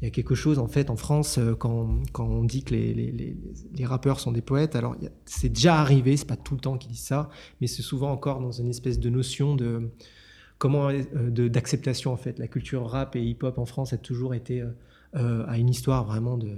[0.00, 2.74] il y a quelque chose en fait en France euh, quand, quand on dit que
[2.74, 3.36] les, les,
[3.74, 4.76] les, rappeurs sont des poètes.
[4.76, 7.30] Alors c'est déjà arrivé, c'est pas tout le temps qu'ils disent ça,
[7.60, 9.90] mais c'est souvent encore dans une espèce de notion de
[10.58, 12.38] comment euh, d'acceptation en fait.
[12.38, 14.62] La culture rap et hip-hop en France a toujours été
[15.14, 16.56] euh, à une histoire vraiment de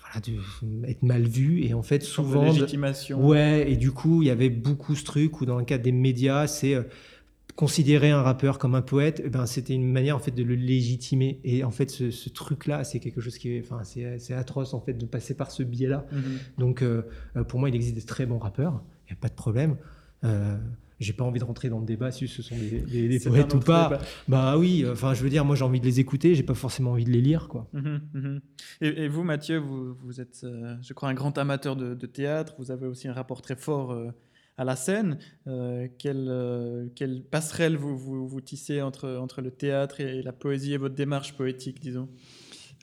[0.00, 3.26] voilà, de être mal vue et en fait souvent de légitimation.
[3.26, 5.92] ouais et du coup il y avait beaucoup ce truc où dans le cadre des
[5.92, 6.76] médias c'est
[7.56, 10.54] considérer un rappeur comme un poète, eh ben, c'était une manière en fait de le
[10.54, 11.40] légitimer.
[11.42, 14.92] Et en fait, ce, truc-là, c'est quelque chose qui est, enfin, c'est atroce en fait
[14.92, 16.06] de passer par ce biais-là.
[16.12, 16.22] Mhm.
[16.58, 17.02] Donc, euh,
[17.34, 19.76] euh, pour moi, il existe des très bons rappeurs, il n'y a pas de problème.
[20.24, 20.56] Euh,
[21.00, 24.00] j'ai pas envie de rentrer dans le débat si ce sont des, poètes ou pas.
[24.28, 26.92] Bah oui, enfin, je veux dire, moi, j'ai envie de les écouter, j'ai pas forcément
[26.92, 27.68] envie de les lire, quoi.
[27.72, 28.40] Mhm, mhm.
[28.82, 30.44] Et, vous, Mathieu, vous, vous êtes,
[30.82, 32.54] je crois, un grand amateur de, de, théâtre.
[32.58, 33.96] Vous avez aussi un rapport très fort
[34.58, 35.18] à la scène.
[35.46, 40.76] Euh, quelle, euh, quelle, passerelle vous, tissez entre, entre le théâtre et la poésie et
[40.76, 42.08] votre démarche poétique, disons?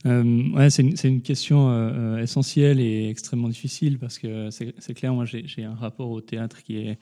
[0.05, 5.23] Euh, ouais, c'est une, une, question essentielle et extrêmement difficile parce que c'est clair, moi
[5.25, 6.99] j'ai un rapport au théâtre qui est,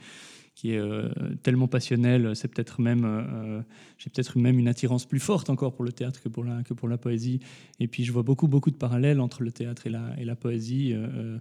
[0.61, 1.09] qui est euh,
[1.41, 2.35] tellement passionnel.
[2.35, 3.61] C'est peut-être même, euh,
[3.97, 6.75] j'ai peut-être même une attirance plus forte encore pour le théâtre que pour la, que
[6.75, 7.39] pour la poésie.
[7.79, 10.35] Et puis je vois beaucoup, beaucoup de parallèles entre le théâtre et la, et la
[10.35, 10.93] poésie.
[10.93, 11.39] Euh,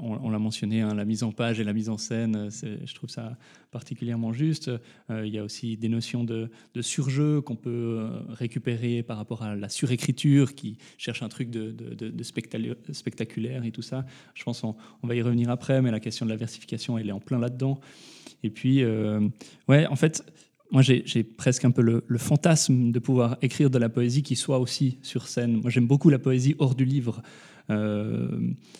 [0.00, 3.10] on, l'a mentionné, hein, la mise en page et la mise en scène, je trouve
[3.10, 3.36] ça
[3.72, 4.70] particulièrement juste.
[5.10, 9.54] il y a aussi des notions de, de surjeu qu'on peut récupérer par rapport à
[9.54, 12.22] la surécriture qui cherche un truc de, de,
[12.92, 14.06] spectaculaire et tout ça.
[14.34, 17.10] Je pense qu'on on va y revenir après, mais la question de la versification, elle
[17.10, 17.78] est en plein là-dedans.
[18.42, 19.20] Et puis, euh,
[19.68, 20.24] ouais, en fait,
[20.70, 24.58] moi, j'ai presque un peu le, fantasme de pouvoir écrire de la poésie qui soit
[24.58, 25.60] aussi sur scène.
[25.62, 27.22] Moi, j'aime beaucoup la poésie hors du livre.
[27.70, 28.28] Euh,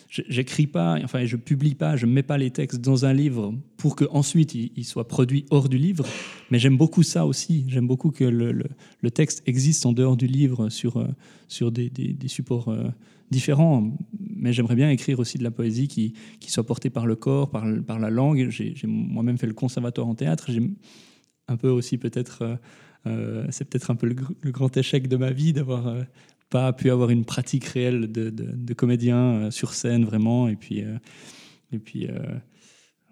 [0.09, 3.95] J'écris pas, enfin, je publie pas, je mets pas les textes dans un livre pour
[3.95, 6.05] que ensuite il, soit produit hors du livre.
[6.49, 7.63] Mais j'aime beaucoup ça aussi.
[7.69, 11.07] J'aime beaucoup que le, texte existe en dehors du livre sur euh,
[11.47, 11.91] sur des,
[12.27, 12.89] supports euh,
[13.29, 13.95] différents.
[14.19, 17.49] Mais j'aimerais bien écrire aussi de la poésie qui, qui soit portée par le corps,
[17.49, 18.49] par, la langue.
[18.49, 20.51] J'ai moi-même fait le conservatoire en théâtre.
[20.51, 20.61] J'ai
[21.47, 22.59] un peu aussi peut-être,
[23.49, 25.95] c'est peut-être un peu le, grand échec de ma vie d'avoir
[26.51, 30.47] pas pu avoir une pratique réelle de, de, comédien sur scène vraiment.
[30.47, 30.83] Et puis,
[31.71, 32.07] et puis.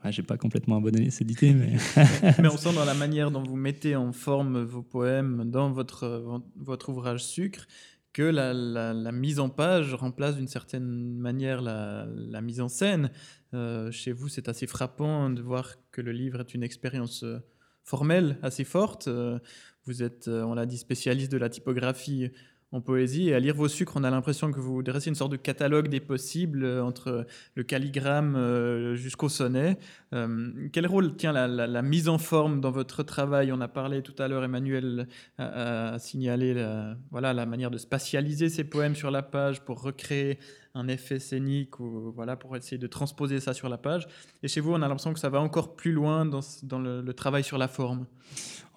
[0.10, 1.78] j'ai pas complètement abandonné cette idée, mais...
[2.39, 6.41] mais on sent dans la manière dont vous mettez en forme vos poèmes dans votre,
[6.56, 7.65] votre ouvrage Sucre
[8.13, 13.12] que la, mise en page remplace d'une certaine manière la, mise en scène.
[13.54, 17.39] Euh, chez vous, c'est assez frappant de voir que le livre est une expérience euh,
[17.84, 19.08] formelle assez forte.
[19.08, 19.39] Euh,
[19.86, 22.30] vous êtes, on l'a dit, spécialiste de la typographie
[22.72, 23.30] en poésie.
[23.30, 25.88] Et à lire vos sucres, on a l'impression que vous dressez une sorte de catalogue
[25.88, 29.78] des possibles euh, entre le calligramme euh, jusqu'au sonnet.
[30.14, 33.52] Euh, quel rôle tient la, mise en forme dans votre travail?
[33.52, 38.50] On a parlé tout à l'heure, Emmanuel a, signalé la, voilà, la manière de spatialiser
[38.50, 40.40] ses poèmes sur la page pour recréer
[40.76, 44.08] un effet scénique ou voilà pour essayer de transposer ça sur la page.
[44.44, 47.44] Et chez vous, on a l'impression que ça va encore plus loin dans le, travail
[47.44, 48.06] sur la forme.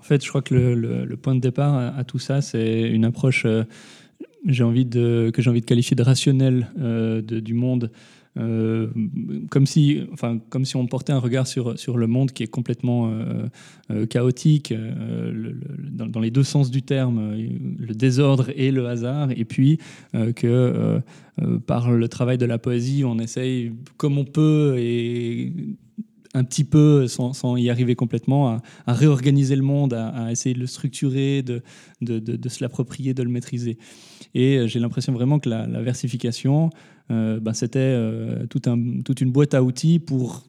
[0.03, 3.45] En fait, je crois que le, point de départ à, tout ça, c'est une approche
[3.47, 3.63] euh,
[4.45, 7.93] j'ai envie que j'ai envie de qualifier de rationnelle euh, du monde.
[8.37, 8.89] Euh,
[9.49, 12.49] comme, si, enfin, comme si on portait un regard sur, sur le monde qui est
[12.49, 13.15] complètement
[14.11, 17.37] chaotique, dans, dans, les deux sens du terme,
[17.79, 19.79] le désordre et le hasard, et puis
[20.35, 21.01] que
[21.69, 25.53] par le travail de la poésie, on essaye comme on peut et
[26.35, 30.67] un petit peu, sans, y arriver complètement, à, réorganiser le monde, à, essayer de le
[30.67, 31.63] structurer, de,
[32.01, 33.79] se l'approprier, de le maîtriser.
[34.35, 36.71] Et euh, j'ai l'impression vraiment que la, versification,
[37.09, 40.45] ben, c'était euh, toute une boîte à outils pour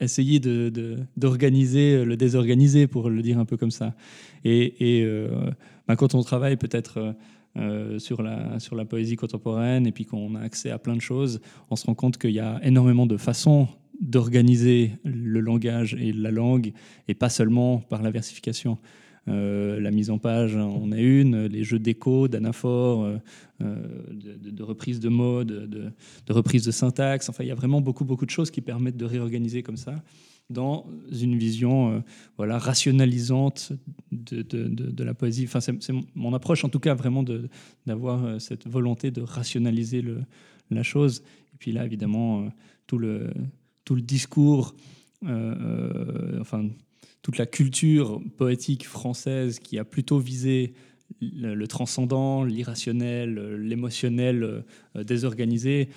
[0.00, 0.40] essayer
[1.16, 3.94] d'organiser le désorganisé, pour le dire un peu comme ça.
[4.44, 5.04] Et,
[5.86, 7.14] ben, quand on travaille peut-être...
[7.98, 11.40] sur, la, sur la poésie contemporaine et puis qu'on a accès à plein de choses,
[11.70, 13.66] on se rend compte qu'il y a énormément de façons
[14.00, 16.72] d'organiser le langage et la langue,
[17.08, 18.78] et pas seulement par la versification.
[19.28, 23.18] Euh, la mise en page on a une, les jeux d'écho, d'anaphores, euh,
[23.62, 23.76] euh,
[24.10, 27.28] de, reprise de mots, de, de, reprise de syntaxe.
[27.28, 30.02] Enfin, il y a vraiment beaucoup, beaucoup de choses qui permettent de réorganiser comme ça
[30.50, 32.02] dans une vision
[32.38, 33.72] voilà, rationalisante
[34.12, 35.44] de, la poésie.
[35.44, 37.22] Enfin, c'est mon approche, en tout cas, vraiment
[37.84, 40.22] d'avoir cette volonté de rationaliser le,
[40.70, 41.22] la chose.
[41.52, 42.48] Et puis là, évidemment,
[42.86, 43.30] tout le
[43.88, 44.74] tout le discours,
[45.24, 46.68] euh, euh, enfin
[47.22, 50.74] toute la culture poétique française qui a plutôt visé
[51.22, 55.88] le, transcendant, l'irrationnel, l'émotionnel euh, désorganisé,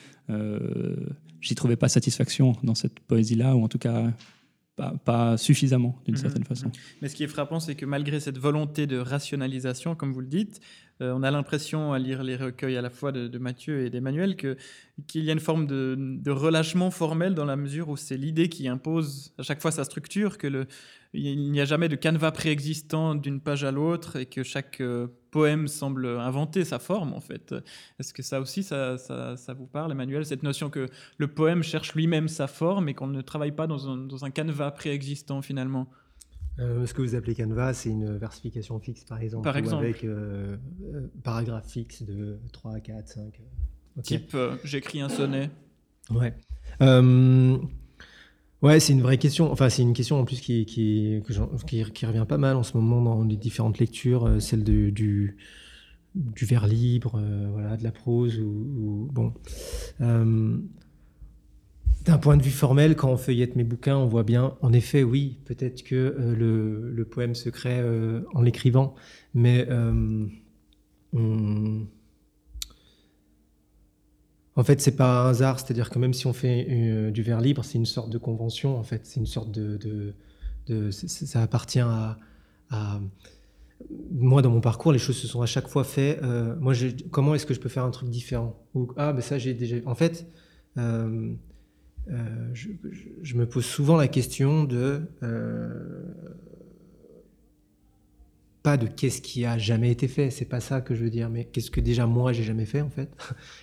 [1.41, 4.13] j'y trouvais pas satisfaction dans cette poésie-là, ou en tout cas
[5.05, 6.21] pas, suffisamment d'une mhm.
[6.21, 6.71] certaine façon.
[7.01, 10.27] Mais ce qui est frappant, c'est que malgré cette volonté de rationalisation, comme vous le
[10.27, 10.59] dites,
[11.01, 14.35] euh, on a l'impression à lire les recueils à la fois de, Mathieu et d'Emmanuel
[14.35, 14.57] que
[15.07, 18.67] qu'il y a une forme de, relâchement formel dans la mesure où c'est l'idée qui
[18.67, 20.67] impose à chaque fois sa structure, que le,
[21.13, 25.07] il n'y a jamais de canevas préexistant d'une page à l'autre et que chaque euh,
[25.31, 27.53] poème semble inventer sa forme en fait.
[27.99, 31.95] Est-ce que ça aussi ça, ça, vous parle, Emmanuel, cette notion que le poème cherche
[31.95, 35.87] lui-même sa forme et qu'on ne travaille pas dans un, dans un canevas préexistant finalement?
[36.59, 39.43] Euh, ce que vous appelez canevas, c'est une versification fixe, par exemple.
[39.43, 39.83] Par exemple.
[39.83, 40.57] avec euh,
[40.93, 43.41] euh, paragraphe fixe de 3, 4, 5.
[44.03, 45.49] Type, j'écris un sonnet.
[46.09, 46.33] Ouais.
[48.61, 49.51] Ouais, c'est une vraie question.
[49.51, 51.21] Enfin, c'est une question en plus qui,
[52.03, 55.37] revient pas mal en ce moment dans les différentes lectures, celle de, du,
[56.15, 57.21] du vers libre,
[57.51, 58.39] voilà, de la prose.
[58.39, 59.33] Ou, bon.
[62.05, 65.03] D'un point de vue formel, quand on feuillette mes bouquins, on voit bien, en effet,
[65.03, 68.95] oui, peut-être que euh, le, poème se crée euh, en l'écrivant,
[69.35, 70.25] mais euh,
[74.61, 77.63] en fait, c'est pas un hasard, c'est-à-dire que même si on fait du vers libre,
[77.65, 80.13] c'est une sorte de convention, en fait, c'est une sorte de,
[80.91, 82.19] ça appartient à,
[84.11, 86.21] moi, dans mon parcours, les choses se sont à chaque fois faites.
[86.59, 86.73] moi,
[87.09, 88.55] comment est-ce que je peux faire un truc différent?
[88.97, 89.77] Ah, ça, j'ai déjà.
[89.85, 90.27] En fait,
[92.09, 96.00] euh, je, me pose souvent la question de euh,
[98.63, 101.29] pas de qu'est-ce qui a jamais été fait, c'est pas ça que je veux dire,
[101.29, 103.09] mais qu'est-ce que déjà moi j'ai jamais fait en fait,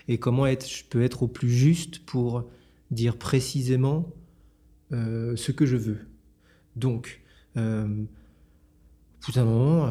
[0.09, 2.49] et comment être, je peux être au plus juste pour
[2.91, 4.13] dire précisément
[4.93, 5.99] euh, ce que je veux.
[6.77, 7.21] Donc,
[9.31, 9.89] tout un moment,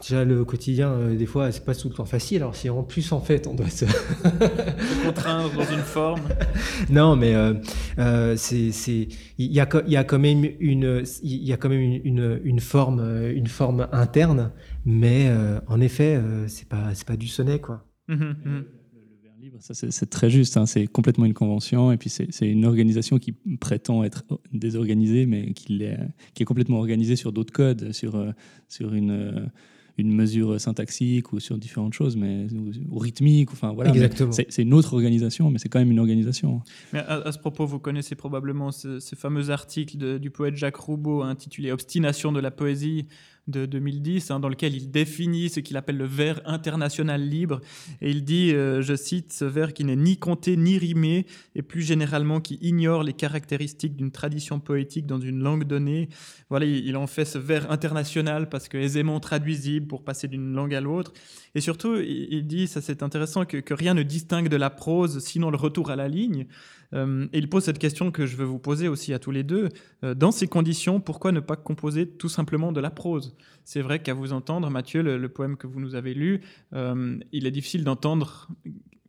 [0.00, 2.38] déjà le quotidien, euh, des fois, c'est pas tout le temps facile.
[2.38, 3.84] Alors si en plus en fait, on doit se,
[5.04, 6.22] contraindre dans une forme.
[6.88, 7.54] Non, mais euh,
[7.98, 11.56] euh, c'est, c'est, il y a, il y a quand même une, il y a
[11.56, 13.00] quand même une, une, forme,
[13.34, 14.50] une forme interne,
[14.84, 15.30] mais
[15.66, 17.84] en effet, c'est pas, c'est pas du sonnet, quoi.
[18.08, 18.79] Mmh mmh vers
[19.40, 20.66] libre, Ça, c'est très juste, hein.
[20.66, 25.82] c'est complètement une convention, et puis c'est une organisation qui prétend être désorganisée, mais qui
[25.82, 25.98] est,
[26.34, 28.32] qui est complètement organisée sur d'autres codes, sur,
[28.68, 29.50] sur une,
[30.00, 32.46] une mesure syntaxique ou sur différentes choses, mais
[32.90, 33.52] ou, rythmique.
[33.52, 33.92] Enfin voilà.
[34.30, 36.62] C'est une autre organisation, mais c'est quand même une organisation.
[36.92, 41.70] Mais à, ce propos, vous connaissez probablement ce, fameux article du poète Jacques Roubaud intitulé
[41.70, 43.06] Obstination de la poésie,
[43.50, 47.60] de 2010, hein, dans lequel il définit ce qu'il appelle le vers international libre.
[48.00, 51.62] Et il dit, euh, je cite, ce vers qui n'est ni compté ni rimé, et
[51.62, 56.08] plus généralement qui ignore les caractéristiques d'une tradition poétique dans une langue donnée.
[56.48, 60.74] Voilà, il, en fait ce vers international parce que aisément traduisible pour passer d'une langue
[60.74, 61.12] à l'autre.
[61.54, 65.18] Et surtout, il, dit, ça c'est intéressant, que, que rien ne distingue de la prose,
[65.20, 66.46] sinon le retour à la ligne.
[66.94, 69.42] Euh, et il pose cette question que je veux vous poser aussi à tous les
[69.42, 69.68] deux.
[70.04, 73.36] Euh, dans ces conditions, pourquoi ne pas composer tout simplement de la prose?
[73.64, 76.40] C'est vrai qu'à vous entendre, Mathieu, le, poème que vous nous avez lu,
[76.74, 78.48] euh, il est difficile d'entendre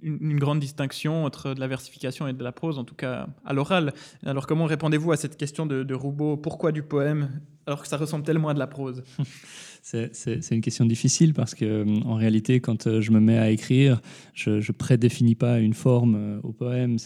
[0.01, 3.53] une, grande distinction entre de la versification et de la prose, en tout cas à
[3.53, 3.93] l'oral.
[4.23, 7.97] Alors comment répondez-vous à cette question de, de Roubaud Pourquoi du poème alors que ça
[7.97, 9.03] ressemble tellement à de la prose?
[9.83, 13.99] C'est une question difficile parce que en réalité, quand je me mets à écrire,
[14.33, 16.99] je ne prédéfinis pas une forme au poème.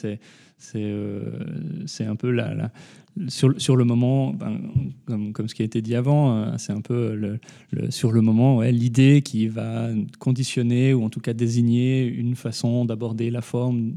[0.75, 1.21] Euh,
[1.85, 2.71] c'est un peu la,
[3.27, 4.59] sur, sur, le moment, ben,
[5.05, 7.39] comme, comme, ce qui a été dit avant, euh, c'est un peu le,
[7.89, 9.89] sur le moment l'idée qui va
[10.19, 13.93] conditionner ou en tout cas désigner une façon d'aborder la forme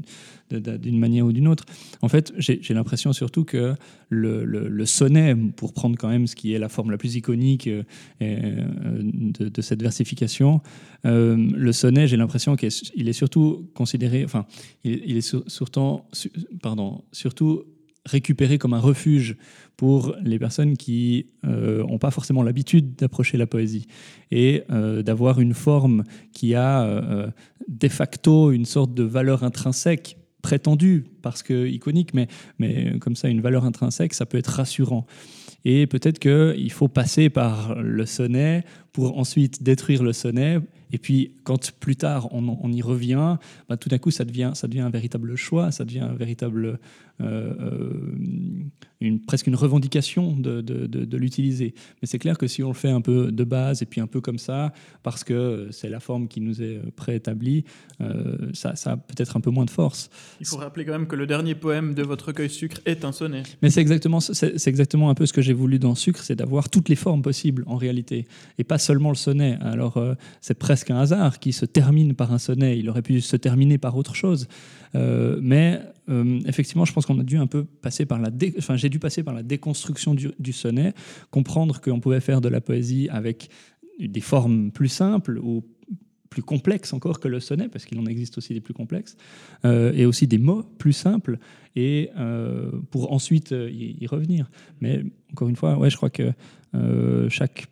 [0.49, 1.65] d'une manière ou d'une autre.
[2.01, 3.75] En fait, j'ai l'impression surtout que
[4.09, 7.83] le, sonnet, pour prendre quand même ce qui est la forme la plus iconique euh,
[8.21, 10.61] de, de, cette versification,
[11.03, 14.45] le sonnet, j'ai l'impression qu'il est surtout considéré, enfin,
[14.83, 16.01] il est surtout,
[16.61, 17.63] pardon, surtout
[18.05, 19.35] récupéré comme un refuge
[19.77, 23.87] pour les personnes qui n'ont euh, pas forcément l'habitude d'approcher la poésie
[24.31, 27.27] et euh, d'avoir une forme qui a euh,
[27.67, 33.27] de facto une sorte de valeur intrinsèque prétendue parce que iconique, mais, mais comme ça,
[33.27, 35.05] une valeur intrinsèque, ça peut être rassurant.
[35.65, 40.59] Et peut-être qu'il faut passer par le sonnet pour ensuite détruire le sonnet.
[40.91, 44.89] Et puis, quand plus tard on, y revient, bah, tout d'un coup, ça devient, un
[44.89, 46.79] véritable choix, ça devient un véritable
[49.01, 51.73] une, presque une revendication de, de, l'utiliser.
[52.01, 54.07] Mais c'est clair que si on le fait un peu de base et puis un
[54.07, 57.63] peu comme ça, parce que c'est la forme qui nous est préétablie,
[58.01, 60.09] euh, ça, ça, a peut-être un peu moins de force.
[60.39, 63.11] Il faut rappeler quand même que le dernier poème de votre recueil Sucre est un
[63.11, 63.43] sonnet.
[63.61, 66.69] Mais c'est exactement, c'est, exactement un peu ce que j'ai voulu dans Sucre, c'est d'avoir
[66.69, 68.27] toutes les formes possibles en réalité,
[68.57, 69.57] et pas seulement le sonnet.
[69.61, 70.01] Alors
[70.41, 73.77] c'est presque un hasard qui se termine par un sonnet, il aurait pu se terminer
[73.77, 74.47] par autre chose.
[74.93, 78.89] mais euh, effectivement, je pense qu'on a dû un peu passer par la, enfin, j'ai
[78.89, 80.93] dû passer par la déconstruction du, sonnet,
[81.29, 83.49] comprendre qu'on pouvait faire de la poésie avec
[83.99, 85.63] des formes plus simples ou
[86.29, 89.17] plus complexes encore que le sonnet, parce qu'il en existe aussi des plus complexes,
[89.65, 91.39] euh, et aussi des mots plus simples,
[91.75, 94.49] et euh, pour ensuite y, revenir.
[94.79, 96.31] Mais encore une fois, ouais, je crois que
[97.29, 97.67] chaque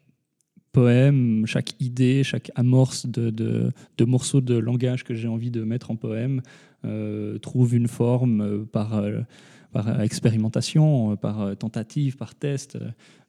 [0.71, 5.63] poème, chaque idée, chaque amorce de, de, de morceaux de langage que j'ai envie de
[5.63, 6.41] mettre en poème
[7.41, 9.21] trouve une forme euh, par, euh,
[9.71, 12.77] par expérimentation, par tentative, par test.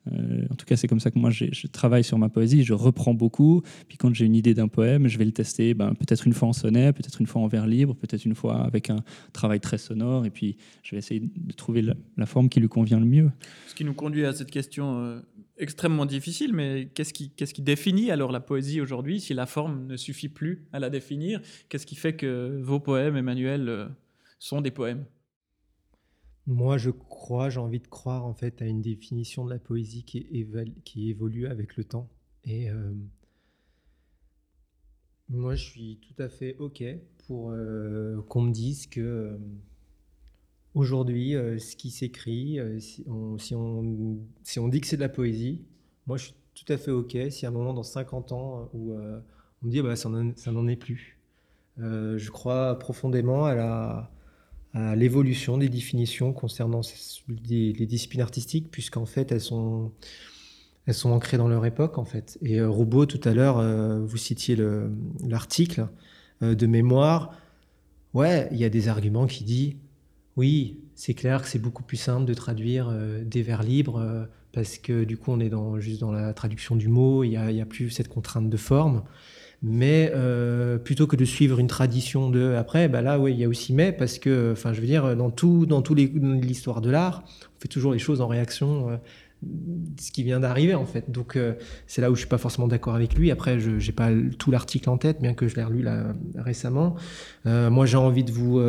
[0.06, 2.62] en tout cas, c'est comme ça que moi je travaille sur ma poésie.
[2.62, 3.62] Je reprends beaucoup.
[3.88, 6.48] Puis quand j'ai une idée d'un poème, je vais le tester ben, peut-être une fois
[6.48, 9.00] en sonnet, peut-être une fois en vers libre, peut-être une fois avec un
[9.32, 10.24] travail très sonore.
[10.26, 13.30] Et puis je vais essayer de trouver la, forme qui lui convient le mieux.
[13.66, 15.20] Ce qui nous conduit à cette question
[15.58, 20.28] extrêmement difficile, mais qu'est-ce qui, définit alors la poésie aujourd'hui si la forme ne suffit
[20.28, 21.40] plus à la définir?
[21.68, 23.88] Qu'est-ce qui fait que vos poèmes, Emmanuel, euh,
[24.38, 25.04] sont des poèmes?
[26.46, 30.04] Moi, je crois, j'ai envie de croire en fait à une définition de la poésie
[30.04, 30.26] qui,
[30.84, 32.08] qui évolue avec le temps.
[32.44, 32.94] Et euh,
[35.28, 36.82] moi, je suis tout à fait OK
[37.26, 39.38] pour euh, qu'on me dise que
[40.74, 45.62] Aujourd'hui, euh, ce qui s'écrit, euh, si, on, dit que c'est de la poésie,
[46.06, 48.64] moi je suis tout à fait OK si à un moment dans 50 ans euh,
[48.74, 48.92] où
[49.62, 51.18] on me dit bah, ça n'en est plus.
[51.78, 54.10] je crois profondément à
[54.94, 56.82] l'évolution des définitions concernant
[57.48, 59.92] les, disciplines artistiques, puisqu'en fait elles sont,
[60.86, 62.38] elles sont ancrées dans leur époque en fait.
[62.42, 63.62] Et Roubaud, tout à l'heure,
[64.04, 64.56] vous citiez
[65.26, 65.88] l'article
[66.42, 67.34] de mémoire.
[68.14, 69.74] Ouais, il y a des arguments qui disent
[70.38, 74.24] oui, c'est clair que c'est beaucoup plus simple de traduire euh, des vers libres euh,
[74.52, 77.66] parce que du coup on est juste dans la traduction du mot, il n'y a,
[77.66, 79.02] plus cette contrainte de forme.
[79.62, 83.44] Mais euh, plutôt que de suivre une tradition de après, bah là oui, il y
[83.44, 86.90] a aussi mais parce que, enfin je veux dire, dans tout, dans tous l'histoire de
[86.90, 89.00] l'art, on fait toujours les choses en réaction
[90.00, 91.10] ce qui vient d'arriver en fait.
[91.10, 91.36] Donc
[91.88, 93.32] c'est là où je suis pas forcément d'accord avec lui.
[93.32, 95.84] Après, je n'ai pas tout l'article en tête, bien que je l'ai relu
[96.36, 96.94] récemment.
[97.44, 98.60] moi, j'ai envie de vous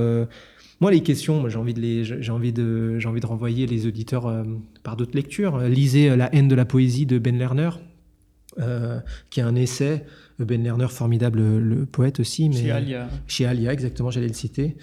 [0.80, 3.86] moi, les questions, j'ai envie de les, j'ai envie de, j'ai envie de renvoyer les
[3.88, 4.44] auditeurs euh,
[4.84, 5.60] par d'autres lectures.
[5.60, 7.70] Lisez euh, La haine de la poésie de Ben Lerner,
[8.60, 9.00] euh,
[9.30, 10.06] qui est un essai.
[10.40, 13.10] Ben Lerner, formidable le poète aussi, mais chez Alia.
[13.28, 14.78] Chez Alia, exactement, j'allais le citer.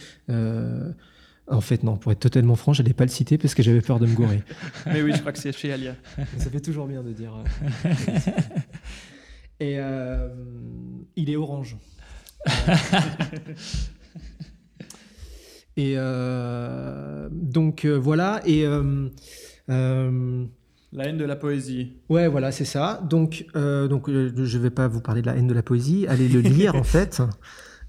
[1.49, 3.81] En fait, non, pour être totalement franc, je n'allais pas le citer parce que j'avais
[3.81, 4.43] peur de me gourer.
[4.87, 5.95] Mais oui, je crois que c'est chez Alia.
[6.39, 7.33] Ça fait toujours bien de dire.
[7.37, 7.91] euh,
[9.61, 10.29] Et euh,
[11.15, 11.77] il est orange.
[15.77, 18.41] Et euh, donc euh, voilà.
[18.47, 19.09] Et euh,
[19.69, 21.95] La haine de la poésie.
[22.09, 23.03] ouais, voilà, c'est ça.
[23.09, 26.07] Donc, donc je vais pas vous parler de la haine de la poésie.
[26.09, 27.21] Allez le lire en fait.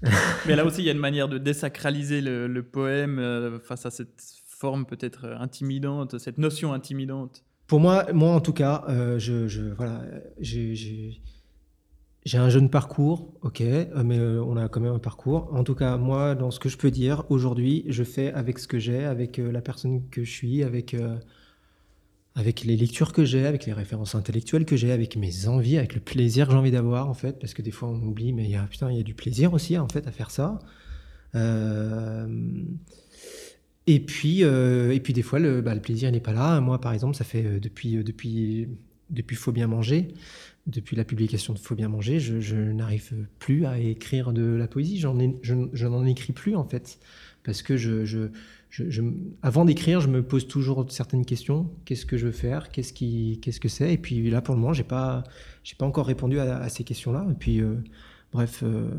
[0.46, 3.90] Mais là aussi, il y a une manière de désacraliser le, le poème face à
[3.90, 7.42] cette forme peut-être intimidante, cette notion intimidante.
[7.66, 8.84] Pour moi, moi en tout cas,
[9.18, 10.02] je, je- voilà,
[10.40, 11.20] j'ai,
[12.24, 15.48] j'ai- un jeune parcours, ok, euh, mais euh, on a quand même un parcours.
[15.54, 18.68] En tout cas, moi, dans ce que je peux dire aujourd'hui, je fais avec ce
[18.68, 20.94] que j'ai, avec euh, la personne que je suis, avec
[22.34, 25.94] avec les lectures que j'ai, avec les références intellectuelles que j'ai, avec mes envies, avec
[25.94, 28.44] le plaisir que j'ai envie d'avoir en fait, parce que des fois on oublie, mais
[28.44, 30.58] il y a du plaisir aussi en fait à faire ça.
[33.86, 36.60] Et puis, et puis des fois, le, bah, le plaisir n'est pas là.
[36.60, 38.68] Moi, par exemple, ça fait depuis, depuis,
[39.10, 40.08] depuis Faut bien manger,
[40.68, 44.98] depuis la publication de Faut bien manger, je, n'arrive plus à écrire de la poésie.
[44.98, 47.00] J'en ai, je, n'en écris plus en fait,
[47.42, 47.74] parce que
[49.42, 51.70] avant d'écrire, je me pose toujours certaines questions.
[51.84, 52.70] Qu'est-ce que je veux faire?
[52.70, 52.92] Qu'est-ce
[53.60, 53.94] que c'est?
[53.94, 55.24] Et puis là, pour le moment, j'ai pas,
[55.78, 57.26] pas encore répondu à, ces questions-là.
[57.30, 57.76] Et puis, euh,
[58.32, 58.62] bref.
[58.62, 58.90] euh,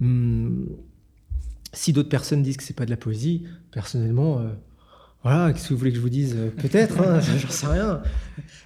[0.00, 0.68] hum,
[1.72, 4.52] si d'autres personnes disent que c'est pas de la poésie, personnellement, euh,
[5.22, 6.34] voilà, qu'est-ce que vous voulez que je vous dise?
[6.36, 8.02] Euh, Peut-être, hein, j'en sais rien.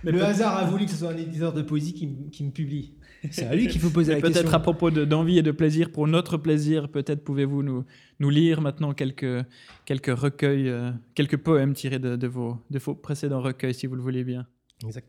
[0.05, 2.51] Mais le peut- hasard a voulu que ce soit un éditeur de poésie qui, me
[2.51, 2.95] publie.
[3.31, 4.41] C'est à lui qu'il faut poser la question.
[4.43, 7.85] peut-être à propos de- d'envie et de plaisir, pour notre plaisir, peut-être pouvez-vous nous,
[8.21, 9.45] nous lire maintenant quelques,
[9.85, 13.95] quelques recueils, euh, quelques poèmes tirés de, de vos, de vos précédents recueils, si vous
[13.97, 14.47] le voulez bien.
[14.85, 15.09] Exact.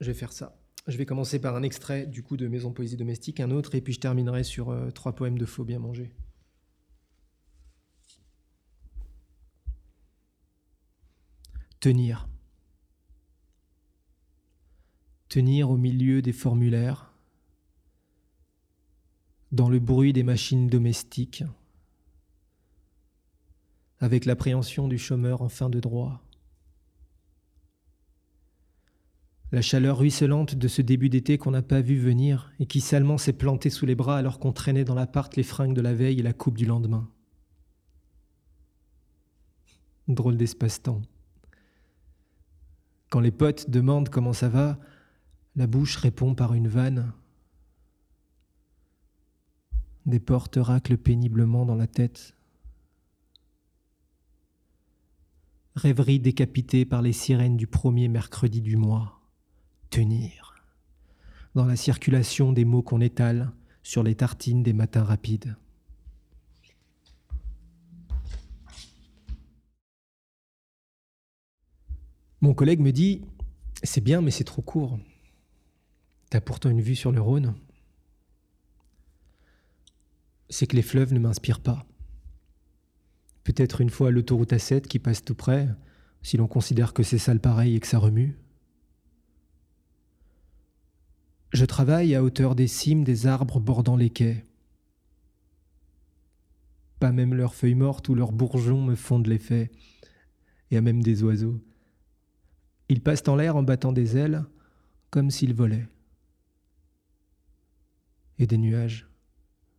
[0.00, 0.56] Je vais faire ça.
[0.86, 3.80] Je vais commencer par un extrait du coup de Maison Poésie Domestique, un autre, et
[3.80, 6.12] puis je terminerai sur euh, trois poèmes de Faux Bien Manger.
[11.86, 12.26] Tenir.
[15.28, 17.12] Tenir au milieu des formulaires,
[19.52, 21.44] dans le bruit des machines domestiques,
[24.00, 26.24] avec l'appréhension du chômeur en fin de droit.
[29.52, 33.16] La chaleur ruisselante de ce début d'été qu'on n'a pas vu venir et qui salement
[33.16, 36.18] s'est plantée sous les bras alors qu'on traînait dans l'appart les fringues de la veille
[36.18, 37.08] et la coupe du lendemain.
[40.08, 41.02] Drôle d'espace-temps.
[43.10, 44.78] Quand les potes demandent comment ça va,
[45.54, 47.12] la bouche répond par une vanne.
[50.04, 52.34] Des portes raclent péniblement dans la tête.
[55.74, 59.20] Rêverie décapitée par les sirènes du premier mercredi du mois
[59.90, 60.54] tenir,
[61.54, 63.52] dans la circulation des mots qu'on étale
[63.82, 65.56] sur les tartines des matins rapides.
[72.40, 73.22] Mon collègue me dit
[73.82, 74.98] C'est bien, mais c'est trop court.
[76.30, 77.54] T'as pourtant une vue sur le Rhône.
[80.50, 81.86] C'est que les fleuves ne m'inspirent pas.
[83.44, 85.68] Peut-être une fois l'autoroute A7 qui passe tout près,
[86.22, 88.36] si l'on considère que c'est sale pareil et que ça remue.
[91.52, 94.44] Je travaille à hauteur des cimes des arbres bordant les quais.
[96.98, 99.70] Pas même leurs feuilles mortes ou leurs bourgeons me font de l'effet,
[100.70, 101.60] et à même des oiseaux.
[102.88, 104.44] Ils passent en l'air en battant des ailes,
[105.10, 105.88] comme s'ils volaient.
[108.38, 109.08] Et des nuages,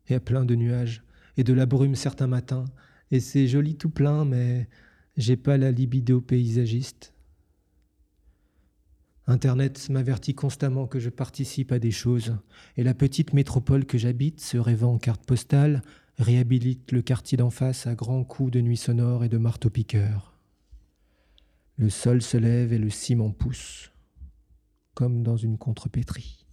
[0.08, 1.04] et à plein de nuages,
[1.38, 2.66] et de la brume certains matins,
[3.12, 4.68] et c'est joli tout plein, mais
[5.16, 7.14] j'ai pas la libido paysagiste.
[9.28, 12.38] Internet m'avertit constamment que je participe à des choses,
[12.78, 15.82] et la petite métropole que j'habite, se rêvant en carte postale,
[16.18, 20.37] réhabilite le quartier d'en face à grands coups de nuit sonore et de marteau-piqueur.
[21.78, 23.92] Le sol se lève et le ciment pousse,
[24.96, 26.48] comme dans une contrepétrie.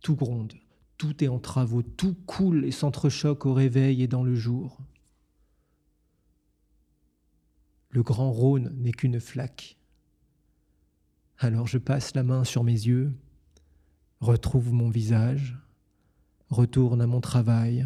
[0.00, 0.54] Tout gronde,
[0.96, 4.78] tout est en travaux, tout coule et s'entrechoque au réveil et dans le jour.
[7.88, 9.76] Le grand Rhône n'est qu'une flaque.
[11.38, 13.12] Alors je passe la main sur mes yeux,
[14.20, 15.58] retrouve mon visage,
[16.50, 17.84] retourne à mon travail,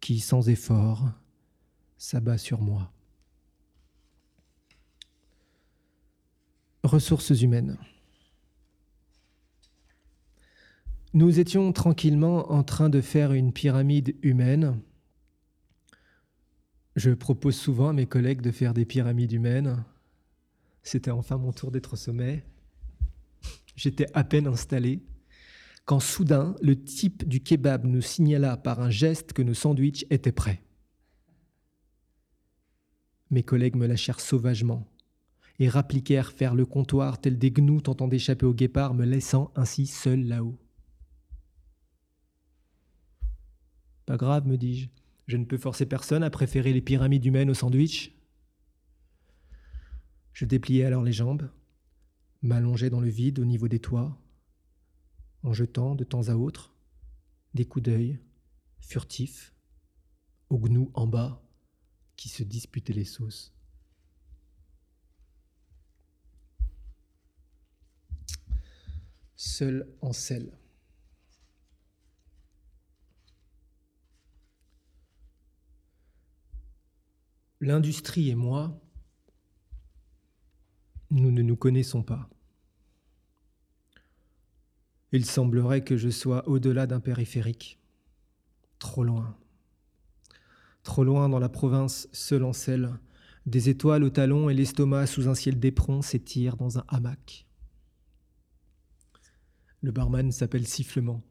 [0.00, 1.10] qui, sans effort,
[1.98, 2.92] s'abat sur moi.
[6.88, 7.76] Ressources humaines.
[11.12, 14.80] Nous étions tranquillement en train de faire une pyramide humaine.
[16.96, 19.84] Je propose souvent à mes collègues de faire des pyramides humaines.
[20.82, 22.42] C'était enfin mon tour d'être au sommet.
[23.76, 25.02] J'étais à peine installé
[25.84, 30.32] quand soudain le type du kebab nous signala par un geste que nos sandwichs étaient
[30.32, 30.62] prêts.
[33.30, 34.88] Mes collègues me lâchèrent sauvagement
[35.58, 39.86] et rappliquèrent faire le comptoir tel des gnous tentant d'échapper au guépard, me laissant ainsi
[39.86, 40.58] seul là-haut.
[44.06, 44.88] Pas grave, me dis-je.
[45.26, 48.14] Je ne peux forcer personne à préférer les pyramides humaines au sandwich.
[50.32, 51.50] Je dépliai alors les jambes,
[52.42, 54.16] m'allongeai dans le vide au niveau des toits,
[55.42, 56.74] en jetant de temps à autre
[57.54, 58.18] des coups d'œil
[58.80, 59.52] furtifs
[60.48, 61.42] aux gnous en bas
[62.16, 63.57] qui se disputaient les sauces.
[69.40, 70.50] Seul en sel.
[77.60, 78.82] L'industrie et moi,
[81.12, 82.28] nous ne nous connaissons pas.
[85.12, 87.78] Il semblerait que je sois au-delà d'un périphérique,
[88.80, 89.38] trop loin.
[90.82, 92.98] Trop loin dans la province seul en selle,
[93.46, 97.47] des étoiles au talon et l'estomac sous un ciel d'éperon s'étirent dans un hamac.
[99.80, 101.22] Le barman s'appelle Sifflement.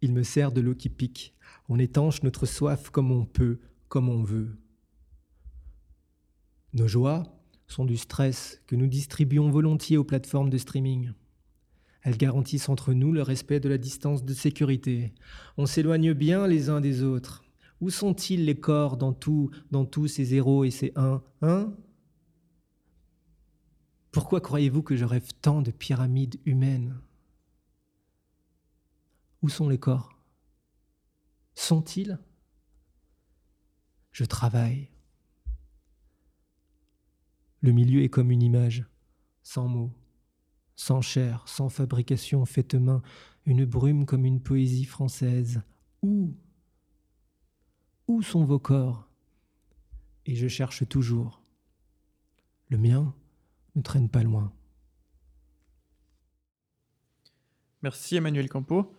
[0.00, 1.34] Il me sert de l'eau qui pique.
[1.68, 4.58] On étanche notre soif comme on peut, comme on veut.
[6.72, 7.22] Nos joies
[7.68, 11.12] sont du stress que nous distribuons volontiers aux plateformes de streaming.
[12.02, 15.14] Elles garantissent entre nous le respect de la distance de sécurité.
[15.56, 17.44] On s'éloigne bien les uns des autres.
[17.80, 21.72] Où sont-ils les corps dans tout, dans tous ces zéros et ces uns, hein?
[24.10, 27.00] Pourquoi croyez-vous que je rêve tant de pyramides humaines?
[29.42, 30.16] Où sont les corps?
[31.54, 32.18] Sont-ils?
[34.12, 34.88] Je travaille.
[37.60, 38.84] Le milieu est comme une image,
[39.42, 39.92] sans mots,
[40.76, 43.02] sans chair, sans fabrication faite main,
[43.44, 45.62] une brume comme une poésie française.
[46.02, 46.36] Où?
[48.06, 49.08] Où sont vos corps?
[50.26, 51.42] Et je cherche toujours.
[52.68, 53.14] Le mien
[53.74, 54.52] ne traîne pas loin.
[57.82, 58.92] Merci Emmanuel Campo.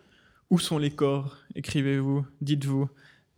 [0.50, 2.88] Où sont les corps Écrivez-vous, dites-vous.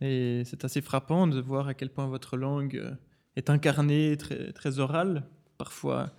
[0.01, 2.91] Et c'est assez frappant de voir à quel point votre langue euh,
[3.35, 5.23] est incarné, très, très oral,
[5.57, 6.11] parfois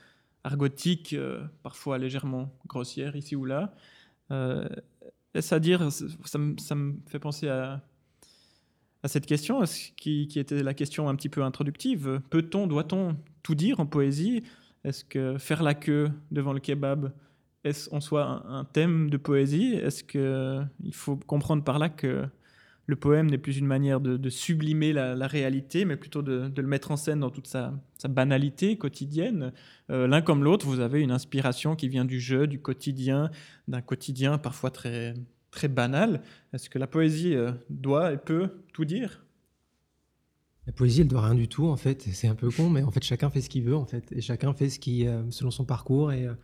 [0.44, 3.74] argotique, euh, parfois légèrement grossière ici ou là.
[4.30, 4.68] Euh,
[5.34, 6.76] Est-ce à dire, ça, me, ça
[7.06, 7.82] fait penser à,
[9.04, 9.62] cette question,
[9.96, 12.20] qui, était la question un petit peu introductive.
[12.30, 14.42] Peut-on, doit-on tout dire en poésie?
[14.84, 17.12] Est-ce que faire la queue devant le kebab
[17.64, 19.74] est en soi un, thème de poésie?
[19.74, 22.26] Est-ce qu'il faut comprendre par là que
[22.86, 26.90] le poème n'est plus une manière de, sublimer la, réalité, mais plutôt de, le mettre
[26.90, 27.74] en scène dans toute sa,
[28.08, 29.52] banalité quotidienne?
[29.90, 33.30] Euh, L'un comme l'autre, vous avez une inspiration qui vient du jeu, du quotidien,
[33.66, 35.14] d'un quotidien parfois très,
[35.50, 36.22] très banal.
[36.52, 39.24] Est-ce que la poésie euh, doit et peut tout dire?
[40.68, 42.02] La poésie, elle doit rien du tout, en fait.
[42.12, 44.12] C'est un peu con, mais en fait, chacun fait ce qu'il veut, en fait.
[44.12, 46.34] Et chacun fait ce qui, euh, selon son parcours et euh,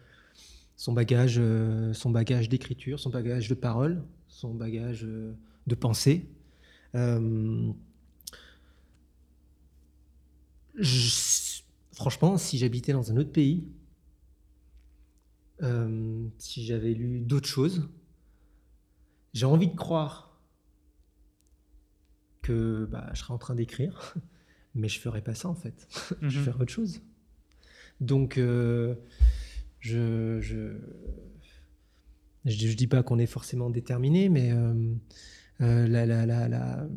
[0.76, 5.34] son bagage, euh, son bagage d'écriture, son bagage de parole, son bagage euh,
[5.66, 6.28] de pensée.
[6.94, 7.72] Euh,
[10.76, 11.62] je,
[11.92, 13.64] franchement, si j'habitais dans un autre pays,
[15.62, 17.88] euh, si j'avais lu d'autres choses,
[19.32, 20.40] j'ai envie de croire
[22.42, 24.14] que bah, je serais en train d'écrire,
[24.74, 25.88] mais je ferais pas ça en fait.
[26.22, 27.00] Je ferais autre chose.
[28.00, 28.96] Donc, euh,
[29.84, 30.78] je, je,
[32.46, 34.94] je, je dis pas qu'on est forcément déterminé, mais euh,
[35.60, 36.88] euh, la, la, la, la,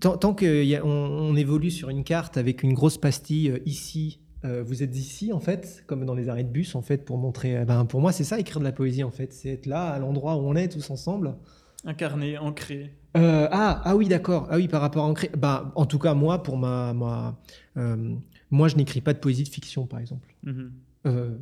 [0.00, 4.62] tant, tant qu'on on évolue sur une carte avec une grosse pastille euh, ici, euh,
[4.62, 7.66] vous êtes ici en fait, comme dans les arrêts de bus en fait, pour montrer.
[7.66, 9.98] Ben, pour moi, c'est ça écrire de la poésie en fait, c'est être là à
[9.98, 11.36] l'endroit où on est tous ensemble.
[11.84, 12.94] Incarné, ancré.
[13.18, 14.46] Euh, ah, ah oui, d'accord.
[14.50, 15.30] Ah oui, par rapport à ancré.
[15.36, 17.38] Bah, en tout cas, moi, pour ma, ma
[17.76, 18.14] euh,
[18.50, 20.34] moi, je n'écris pas de poésie de fiction, par exemple.
[20.44, 20.70] Mm
[21.04, 21.36] -hmm.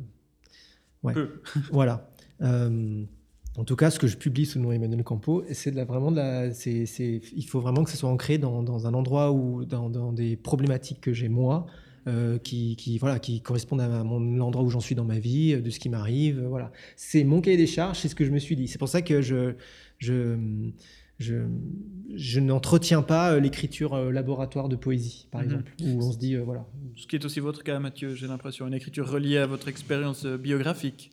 [1.03, 1.13] Ouais.
[1.13, 1.41] Peu.
[1.71, 2.09] voilà.
[2.41, 3.03] Euh,
[3.55, 5.85] en tout cas, ce que je publie sous le nom Emmanuel Campo, c'est de la,
[5.85, 8.93] vraiment de la, c'est, c'est, il faut vraiment que ce soit ancré dans, dans un
[8.93, 11.67] endroit ou dans, dans, des problématiques que j'ai moi,
[12.07, 15.61] euh, qui, qui, voilà, qui correspondent à mon, l'endroit où j'en suis dans ma vie,
[15.61, 16.41] de ce qui m'arrive.
[16.49, 18.67] Voilà, c'est mon cahier des charges, c'est ce que je me suis dit.
[18.67, 19.53] C'est pour ça que je,
[19.99, 20.35] je,
[21.19, 21.35] je,
[22.15, 25.43] je n'entretiens pas l'écriture laboratoire de poésie, par mmh.
[25.45, 26.65] exemple, où on se dit euh, voilà.
[26.95, 30.25] Ce qui est aussi votre cas, Mathieu, j'ai l'impression, une écriture reliée à votre expérience
[30.25, 31.11] biographique.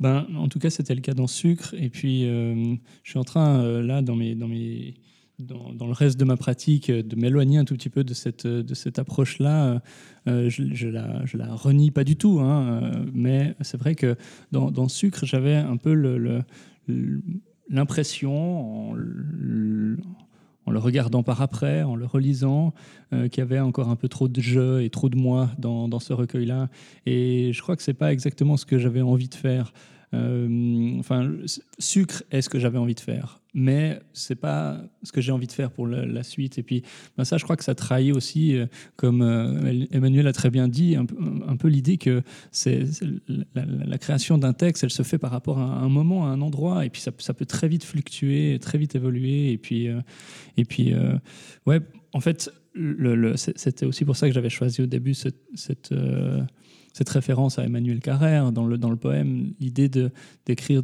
[0.00, 1.74] Ben, en tout cas, c'était le cas dans Sucre.
[1.78, 4.94] Et puis, euh, je suis en train, euh, là, dans, mes, dans, mes,
[5.38, 8.46] dans, dans, le reste de ma pratique, de m'éloigner un tout petit peu de cette,
[8.46, 9.82] de cette approche-là.
[10.26, 12.40] Euh, je, je, la, je la renie pas du tout.
[12.40, 14.16] Hein, mais c'est vrai que
[14.52, 17.22] dans, dans Sucre, j'avais un peu le, le,
[17.70, 22.74] l'impression, en, le regardant par après, en le relisant,
[23.10, 25.98] qu'il y avait encore un peu trop de jeu et trop de moi dans, dans
[25.98, 26.68] ce recueil-là.
[27.06, 29.72] Et je crois que c'est pas exactement ce que j'avais envie de faire.
[30.14, 31.30] Euh, enfin,
[31.78, 35.46] sucre est ce que j'avais envie de faire, mais c'est pas ce que j'ai envie
[35.46, 36.58] de faire pour la, suite.
[36.58, 36.82] Et puis,
[37.16, 40.68] ben ça, je crois que ça trahit aussi, euh, comme euh, Emmanuel a très bien
[40.68, 42.22] dit, un, peu l'idée que
[42.52, 42.84] c'est
[43.54, 46.84] la, création d'un texte, elle se fait par rapport à un moment, à un endroit,
[46.84, 49.52] et puis ça, peut très vite fluctuer, très vite évoluer.
[49.52, 49.88] Et puis,
[50.56, 50.94] et puis,
[51.66, 51.80] ouais,
[52.12, 52.52] en fait,
[53.36, 55.40] c'était aussi pour ça que j'avais choisi au début cette,
[56.92, 59.90] cette référence à Emmanuel Carrère dans le, dans le poème, l'idée
[60.46, 60.82] d'écrire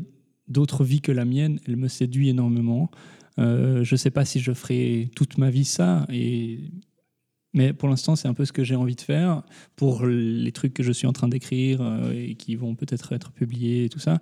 [0.49, 2.91] d'autres vies que la mienne, elle me séduit énormément.
[3.39, 6.07] Euh, je ne sais pas si je ferai toute ma vie ça,
[7.53, 9.43] mais pour l'instant, c'est un peu ce que j'ai envie de faire
[9.77, 13.33] pour les trucs que je suis en train d'écrire euh, et qui vont peut-être être
[13.33, 14.19] publiés et tout ça.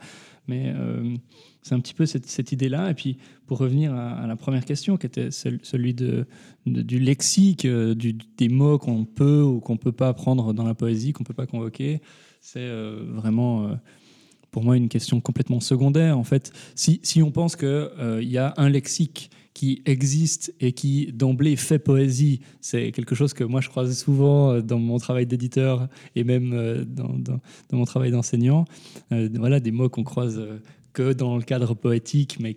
[0.47, 1.17] Mais euh,
[1.63, 2.91] c'est un petit peu cette, idée-là.
[2.91, 6.27] Et puis, pour revenir à, la première question, qui était celui de,
[6.67, 11.13] du lexique, des mots qu'on peut ou qu'on ne peut pas prendre dans la poésie,
[11.13, 12.03] qu'on ne peut pas convoquer,
[12.41, 13.71] c'est vraiment,
[14.55, 16.17] pour moi, une question complètement secondaire.
[16.17, 17.91] En fait, si, si on pense qu'il
[18.21, 22.41] il y a un lexique qui existe et qui d'emblée fait poésie.
[22.61, 27.17] C'est quelque chose que moi je croise souvent dans mon travail d'éditeur et même dans,
[27.19, 27.41] dans,
[27.73, 28.65] mon travail d'enseignant.
[29.11, 30.41] voilà, des mots qu'on croise
[30.93, 32.57] que dans le cadre poétique, mais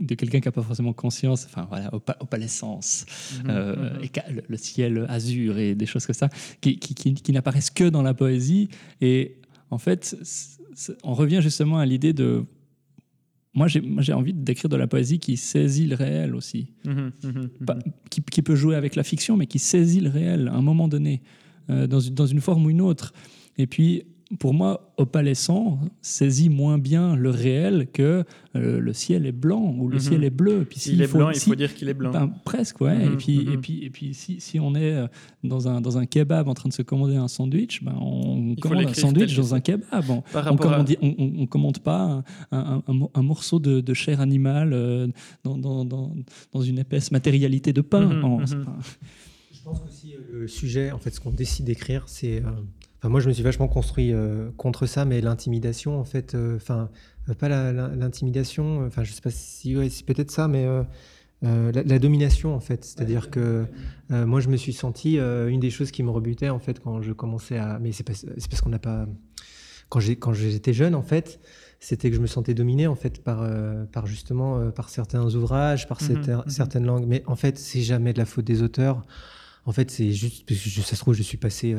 [0.00, 1.90] de quelqu'un qui n'a pas forcément conscience, enfin voilà,
[2.20, 3.06] opalescence,
[3.44, 4.42] mhm, euh, mhm.
[4.48, 6.28] le, ciel azur et des choses comme ça,
[6.60, 8.68] qui, qui, n'apparaissent que dans la poésie.
[9.00, 9.36] Et
[9.70, 10.16] en fait,
[11.02, 12.44] on revient justement à l'idée de.
[13.56, 17.12] Moi, j'ai envie d'écrire de la poésie qui saisit le réel aussi, mhm,
[18.10, 20.88] qui, qui, peut jouer avec la fiction, mais qui saisit le réel à un moment
[20.88, 21.22] donné,
[21.70, 23.12] euh, dans, une, dans une forme ou une autre.
[23.56, 24.02] Et puis,
[24.38, 28.24] pour moi, opalescent saisit moins bien le réel que
[28.56, 30.00] euh, le ciel est blanc ou le mhm.
[30.00, 30.66] ciel est bleu.
[30.68, 32.10] Puis il est blanc, il faut dire qu'il est blanc.
[32.10, 33.04] Ben, presque, ouais.
[33.04, 33.52] et mhm, puis, mhm.
[33.52, 35.06] et puis, et puis si, si, on est euh,
[35.42, 38.86] dans un, dans un kebab en train de se commander un sandwich, ben, on commande
[38.86, 40.04] un sandwich dans un kebab.
[40.08, 42.82] On ne commande, on, commande pas un,
[43.14, 45.06] un, morceau de, de, chair animale euh,
[45.44, 46.12] dans, dans, dans,
[46.52, 48.40] dans, une épaisse matérialité de pain.
[49.52, 52.42] Je pense aussi le sujet, en fait, ce qu'on décide d'écrire, c'est
[53.08, 56.88] moi, je me suis vachement construit euh, contre ça, mais l'intimidation, en fait, euh, enfin,
[57.28, 60.66] euh, pas l'intimidation, enfin, je sais pas si c'est peut-être ça, mais
[61.42, 62.84] la, domination, en fait.
[62.84, 63.66] C'est-à-dire que
[64.10, 67.12] moi, je me suis senti une des choses qui me rebutait, en fait, quand je
[67.12, 67.78] commençais à.
[67.78, 69.06] Mais c'est parce qu'on n'a pas.
[69.90, 70.00] Quand
[70.32, 71.40] j'étais jeune, en fait,
[71.80, 73.46] c'était que je me sentais dominé, en fait, par,
[73.92, 77.06] par justement, par certains ouvrages, par mmh mmh certaines langues.
[77.06, 79.02] Mais en fait, c'est jamais de la faute des auteurs.
[79.66, 81.76] En fait, c'est juste parce que ça se trouve, je suis passé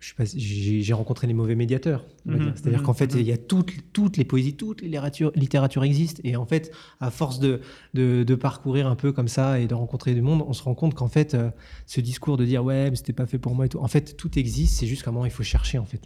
[0.00, 2.06] j'ai rencontré les mauvais médiateurs.
[2.24, 3.20] Mhm, C'est-à-dire mhm, qu'en fait, mhm.
[3.20, 6.20] il y a toutes, toutes les poésies, toutes les littératures, littératures existent.
[6.24, 7.60] Et en fait, à force de,
[7.94, 10.94] de, parcourir un peu comme ça et de rencontrer du monde, on se rend compte
[10.94, 11.50] qu'en fait, euh,
[11.86, 14.16] ce discours de dire ouais, mais c'était pas fait pour moi et tout, en fait,
[14.16, 14.78] tout existe.
[14.78, 16.00] C'est juste comment il faut chercher en fait.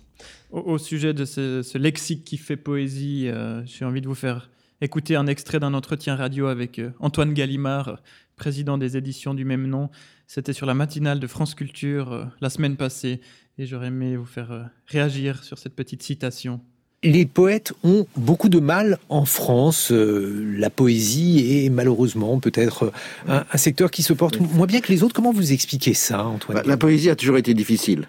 [0.51, 5.14] Au, sujet de ce, lexique qui fait poésie, euh, j'ai envie de vous faire écouter
[5.16, 8.01] un extrait d'un entretien radio avec euh, Antoine Gallimard,
[8.36, 9.90] président des éditions du même nom.
[10.26, 13.20] C'était sur la matinale de France Culture la semaine passée
[13.59, 16.61] et j'aurais aimé vous faire euh, réagir sur cette petite citation.
[17.02, 19.92] Les poètes ont beaucoup de mal en France.
[19.92, 22.92] Euh, la poésie est malheureusement peut-être
[23.28, 25.14] euh, un, secteur qui se porte moins bien que les autres.
[25.14, 28.09] Comment vous expliquez ça, Antoine bah, La poésie a toujours été difficile.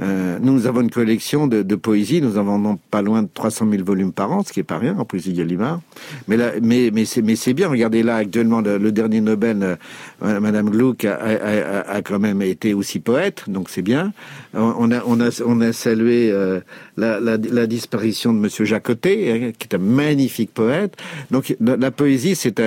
[0.00, 2.20] Euh, nous avons une collection de, poésie.
[2.20, 4.78] Nous en vendons pas loin de 300 000 volumes par an, ce qui est pas
[4.78, 5.80] rien en poésie Gallimard.
[6.28, 7.68] Mais là, mais mais c'est mais c'est bien.
[7.68, 9.76] Regardez là actuellement le, dernier Nobel,
[10.22, 14.12] euh, Madame Gluck a, a, a, quand même été aussi poète, donc c'est bien.
[14.54, 16.60] On a on a on a salué euh,
[16.96, 20.96] la, disparition de Monsieur Jacotet, hein, qui est un magnifique poète.
[21.30, 22.60] Donc la, poésie, c'est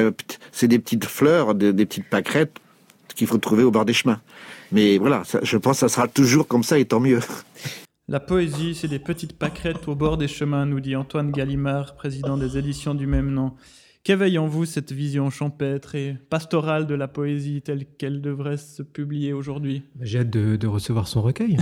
[0.51, 2.57] c'est des petites fleurs, des, des petites pâquerettes
[3.15, 4.19] qu'il faut trouver au bord des chemins.
[4.73, 7.19] Mais voilà, je pense que ça sera toujours comme ça et tant mieux.
[8.07, 12.37] La poésie, c'est des petites pâquerettes au bord des chemins, nous dit Antoine Gallimard, président
[12.37, 13.53] des éditions du même nom.
[14.03, 18.83] Qu'éveille en vous cette vision champêtre et pastorale de la poésie telle qu'elle devrait se
[18.83, 19.83] publier aujourd'hui?
[19.95, 21.55] Bah, J'ai hâte de, recevoir son recueil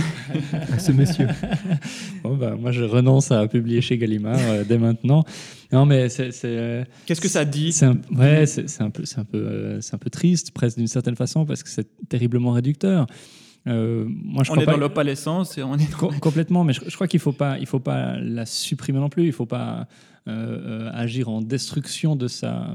[0.72, 1.28] à ce monsieur.
[2.24, 5.24] Bon, bah, moi, je renonce à publier chez Gallimard euh, dès maintenant.
[5.72, 6.32] Non, mais c'est.
[6.44, 7.72] Euh, Qu'est-ce que ça dit?
[7.72, 11.16] c'est un, Ouais, c'est un, peu, un, peu, euh, un peu triste, presque d'une certaine
[11.16, 13.06] façon, parce que c'est terriblement réducteur.
[13.64, 15.90] Moi, je on est dans l'opalescence et on est
[16.20, 19.26] complètement, mais je, crois qu'il faut pas, il faut pas la supprimer non plus.
[19.26, 19.86] Il faut pas
[20.26, 22.68] agir en destruction de ça.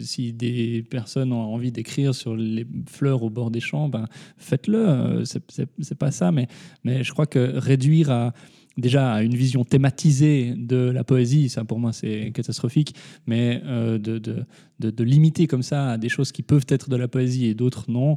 [0.00, 5.24] si des personnes ont envie d'écrire sur les fleurs au bord des champs, ben, faites-le.
[5.24, 6.48] c'est pas ça, mais,
[6.84, 8.32] mais je crois que réduire à
[8.78, 12.94] déjà à une vision thématisée de la poésie, ça pour moi c'est catastrophique,
[13.26, 14.44] mais de, de,
[14.78, 17.90] de, limiter comme ça à des choses qui peuvent être de la poésie et d'autres
[17.90, 18.16] non,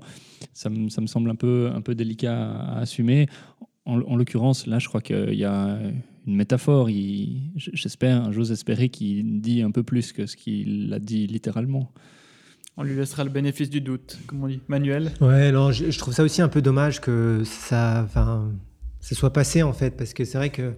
[0.54, 3.28] ça me, ça me, semble un peu, un peu délicat à, assumer.
[3.86, 5.78] En, l'occurrence, là, je crois qu'il y a
[6.26, 6.90] une métaphore.
[7.56, 11.92] J'espère, j'ose espérer qu'il dit un peu plus que ce qu'il a dit littéralement.
[12.78, 14.60] On lui laissera le bénéfice du doute, comme on dit.
[14.68, 15.12] Manuel?
[15.22, 18.52] Ouais, non, je, trouve ça aussi un peu dommage que ça, enfin,
[19.06, 20.74] ça soit passé, en fait, parce que c'est vrai que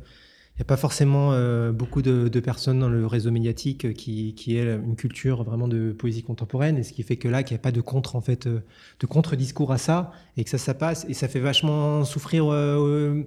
[0.57, 4.57] il n'y a pas forcément euh, beaucoup de, personnes dans le réseau médiatique qui, qui
[4.57, 7.59] aient une culture vraiment de poésie contemporaine, et ce qui fait que là, qu'il n'y
[7.59, 8.59] a pas de contre en fait, euh,
[8.99, 12.51] de contre-discours à ça, et que ça, ça passe, et ça fait vachement souffrir.
[12.51, 13.23] Euh,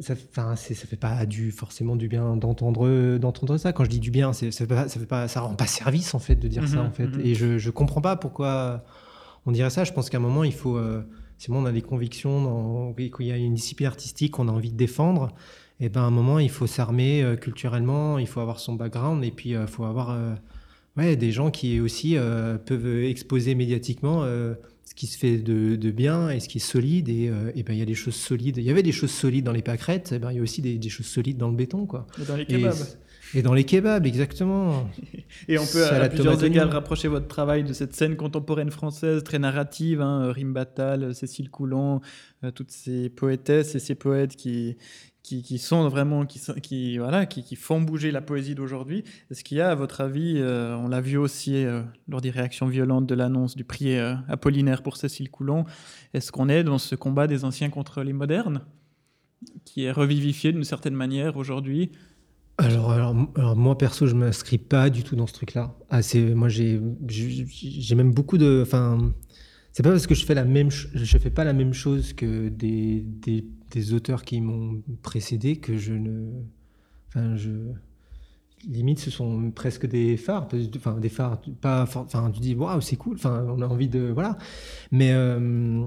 [0.00, 3.72] ça, enfin, ça fait pas du forcément du bien d'entendre d'entendre ça.
[3.72, 6.14] Quand je dis du bien, ça fait pas, ça fait pas, ça rend pas service
[6.14, 7.06] en fait de dire ça mhm, en fait.
[7.06, 7.20] Mhm.
[7.24, 8.84] Et je, je comprends pas pourquoi
[9.46, 9.84] on dirait ça.
[9.84, 10.78] Je pense qu'à un moment il faut
[11.40, 14.76] si on a des convictions, qu'il y a une discipline artistique qu'on a envie de
[14.76, 15.28] défendre,
[15.80, 18.74] et eh ben à un moment il faut s'armer euh, culturellement, il faut avoir son
[18.74, 20.34] background et puis il euh, faut avoir euh,
[20.98, 22.18] ouais, des gens qui aussi
[22.66, 27.32] peuvent exposer médiatiquement ce qui se fait de, bien et ce qui est solide et,
[27.54, 28.58] et ben il y a des choses solides.
[28.58, 30.60] Il y avait des choses solides dans les pâquerettes, et ben il y a aussi
[30.60, 32.06] des, choses solides dans le béton quoi.
[32.20, 32.76] Et dans les kebabs.
[33.34, 34.88] Et dans les kebabs, exactement.
[35.48, 39.38] et on peut à, plusieurs égards rapprocher votre travail de cette scène contemporaine française très
[39.38, 42.00] narrative, hein, Rim Batal, Cécile Coulon,
[42.54, 44.76] toutes ces poétesses et ces poètes qui,
[45.22, 49.04] qui, sont vraiment qui, qui voilà qui, qui, font bouger la poésie d'aujourd'hui.
[49.30, 52.30] Est-ce qu'il y a, à votre avis, euh, on l'a vu aussi euh, lors des
[52.30, 55.64] réactions violentes de l'annonce du prix euh, Apollinaire pour Cécile Coulon,
[56.14, 58.62] est-ce qu'on est dans ce combat des anciens contre les modernes,
[59.64, 61.92] qui est revivifié d'une certaine manière aujourd'hui?
[62.60, 62.90] Alors,
[63.36, 65.74] alors, moi perso, je m'inscris pas du tout dans ce truc-là.
[65.90, 66.00] Ah,
[66.34, 69.12] moi j'ai j'ai même beaucoup de, enfin,
[69.72, 72.48] c'est pas parce que je fais la même, je fais pas la même chose que
[72.48, 76.30] des, des, des auteurs qui m'ont précédé que je ne,
[77.08, 77.50] enfin je,
[78.68, 82.96] limite ce sont presque des phares, enfin des phares, pas, enfin tu dis waouh c'est
[82.96, 84.36] cool, enfin on a envie de voilà,
[84.90, 85.84] mais euh,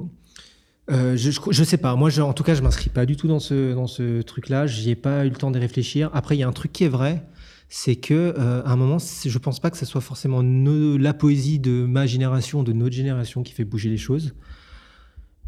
[0.92, 3.28] euh, je, je sais pas, moi je, en tout cas je m'inscris pas du tout
[3.28, 6.10] dans ce dans ce truc-là, j'y ai pas eu le temps de réfléchir.
[6.14, 7.24] Après il y a un truc qui est vrai,
[7.76, 11.58] c'est que euh, à un moment, je pense pas que ce soit forcément la poésie
[11.58, 14.36] de ma génération, de notre génération, qui fait bouger les choses.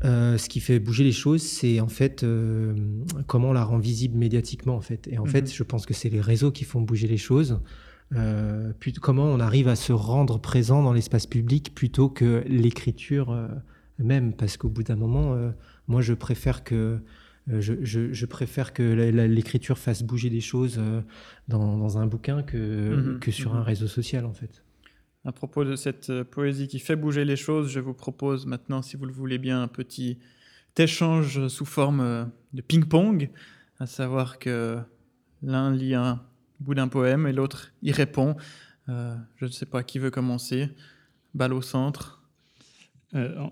[0.04, 2.74] Euh, ce qui fait bouger les choses, c'est en fait euh,
[3.28, 5.08] comment on la rend visible médiatiquement, en fait.
[5.12, 5.48] Et en fait, mhm.
[5.50, 7.60] je pense que c'est les réseaux qui font bouger les choses.
[8.80, 13.38] puis comment on arrive à se rendre présent dans l'espace public plutôt que l'écriture
[14.00, 15.38] même, parce qu'au bout d'un moment,
[15.88, 17.00] moi, je préfère que
[17.52, 21.02] euh, je, préfère que l'écriture fasse bouger des choses euh,
[21.48, 22.58] dans, un bouquin que,
[22.96, 23.66] mhm, que sur un mhm.
[23.66, 24.64] réseau social, en fait.
[25.26, 28.82] À propos de cette euh, poésie qui fait bouger les choses, je vous propose maintenant,
[28.82, 30.18] si vous le voulez bien, un petit
[30.78, 33.30] échange sous forme de ping-pong,
[33.80, 34.78] à savoir que
[35.42, 36.22] l'un lit un
[36.60, 38.36] bout d'un poème et l'autre y répond.
[38.90, 40.68] je ne sais pas qui veut commencer.
[41.34, 42.25] Balle au centre.
[43.16, 43.48] Euh,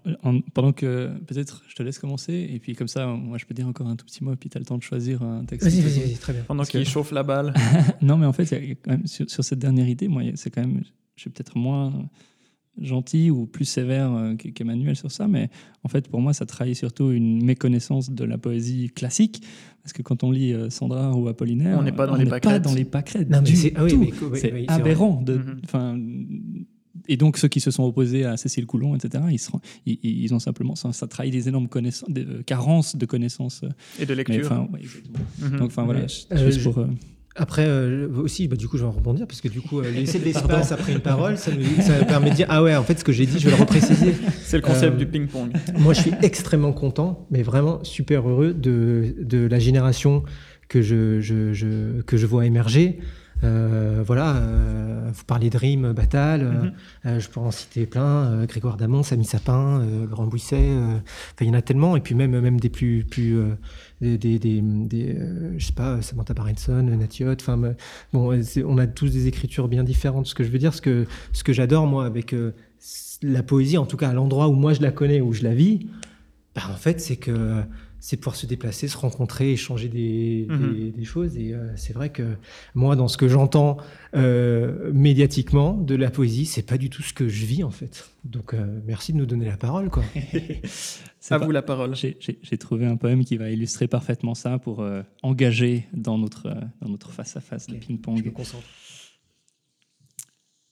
[0.53, 3.65] pendant que peut-être je te laisse commencer et puis comme ça moi je peux dire
[3.65, 5.65] encore un tout petit mot et puis tu as le temps de choisir un texte.
[5.65, 6.43] Vas-y, vas-y, très bien.
[6.43, 7.53] Pendant qu'il chauffe la balle.
[8.01, 8.45] non mais en fait
[8.83, 10.81] quand même, sur, cette dernière idée moi c'est quand même
[11.15, 12.09] je suis peut-être moins
[12.81, 15.49] gentil ou plus sévère euh, qu'Emmanuel sur ça mais
[15.83, 19.43] en fait pour moi ça trahit surtout une méconnaissance de la poésie classique
[19.83, 22.59] parce que quand on lit euh, Sandra ou Apollinaire on n'est pas dans les pas
[22.59, 23.29] dans les pâquerettes.
[23.45, 25.97] c'est ah aberrant de enfin
[27.07, 29.23] et donc ceux qui se sont opposés à Cécile Coulon, etc.,
[29.85, 33.61] ils, ils, ont simplement ça, ça trahit des énormes connaissances, des, euh, carences de connaissances
[33.63, 34.45] euh, et de lecture.
[34.45, 34.67] Enfin,
[35.39, 35.57] mhm.
[35.57, 36.85] Donc enfin voilà, euh, juste pour.
[37.35, 37.67] Après,
[38.15, 40.71] aussi, bah, du coup, je vais en rebondir parce que du coup, laisser de l'espace
[40.71, 43.11] après une parole, ça me, ça permet de dire Ah ouais, en fait, ce que
[43.11, 44.13] j'ai dit, je vais le repréciser.
[44.43, 45.51] C'est le concept du ping-pong.
[45.79, 50.23] Moi, je suis extrêmement content, mais vraiment super heureux de, de la génération
[50.69, 52.99] que je, je, je, que je vois émerger.
[53.43, 56.73] Euh, voilà, euh, vous parliez de rimes, Batal, mhm.
[57.05, 60.69] euh, je pourrais en citer plein, Grégoire Damon, Samy Sapin, Grand Bouisset,
[61.41, 63.37] il y en a tellement, et puis même, même des plus, plus
[64.01, 65.17] des, des, des,
[65.57, 67.59] je sais pas, Samantha Barenson, Natiot, enfin,
[68.13, 70.27] bon, on a tous des écritures bien différentes.
[70.27, 72.35] Ce que je veux dire, ce que, ce que j'adore, moi, avec
[73.21, 75.53] la poésie, en tout cas à l'endroit où moi je la connais, où je la
[75.53, 75.87] vis,
[76.55, 77.63] bah, en fait, c'est que
[78.05, 80.73] c'est pouvoir se déplacer, se rencontrer, échanger des, Mhm.
[80.73, 81.37] des- des choses.
[81.37, 82.35] Et euh, c'est vrai que
[82.75, 83.77] moi, dans ce que j'entends
[84.13, 88.09] euh, médiatiquement de la poésie, c'est pas du tout ce que je vis en fait.
[88.25, 90.03] Donc euh, merci de nous donner la parole, quoi.
[91.19, 91.95] C'est À pas- vous la parole.
[91.95, 92.17] J'ai-
[92.57, 96.89] trouvé un poème qui va illustrer parfaitement ça pour euh, engager dans notre, euh, dans
[96.89, 98.25] notre face-à-face de Ok, Je ping-pong.
[98.25, 98.65] me concentre.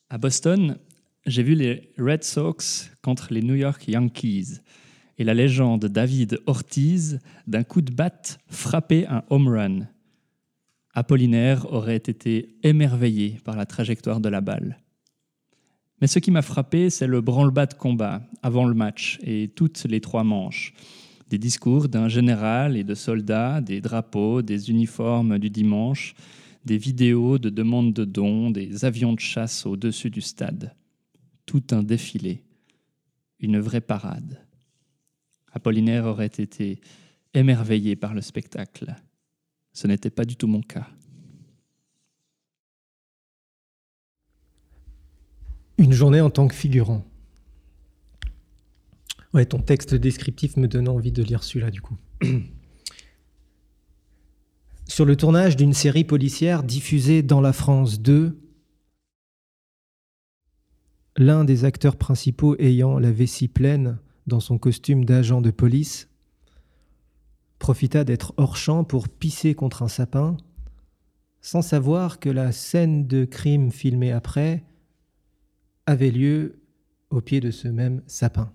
[0.10, 0.78] À Boston,
[1.26, 4.60] j'ai vu les Red Sox contre les New York Yankees
[5.22, 9.88] et la légende David Ortiz d'un coup de batte frappé un home run.
[10.96, 14.80] Apollinaire aurait été émerveillé par la trajectoire de la balle.
[16.02, 19.84] Mais ce qui m'a frappé, c'est le branle-bas de combat avant le match et toutes
[19.84, 20.74] les trois manches.
[21.30, 26.16] Des discours d'un général et de soldats, des drapeaux, des uniformes du dimanche,
[26.66, 30.74] des vidéos de demandes de dons, des avions de chasse au-dessus du stade.
[31.46, 32.42] Tout un défilé,
[33.40, 34.40] une vraie parade.
[35.54, 36.80] Apollinaire aurait été
[37.34, 38.96] émerveillé par le spectacle.
[39.74, 40.88] Ce n'était pas du tout mon cas.
[45.78, 47.06] Une journée en tant que figurant.
[49.34, 51.98] Ouais, ton texte descriptif me donne envie de lire celui-là du coup.
[54.88, 58.38] Sur le tournage d'une série policière diffusée dans la France 2,
[61.16, 64.00] l'un des acteurs principaux ayant la vessie pleine
[64.32, 66.08] dans son costume d'agent de police
[67.60, 70.38] profita d'être hors champ pour pisser contre un sapin,
[71.42, 74.64] sans savoir que la scène de crime filmée après
[75.86, 76.62] avait lieu
[77.12, 78.52] au pied de ce même sapin.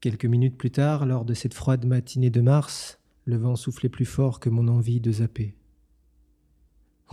[0.00, 4.06] Quelques minutes plus tard, lors de cette froide matinée de mars, le vent soufflait plus
[4.06, 5.54] fort que mon envie de zapper.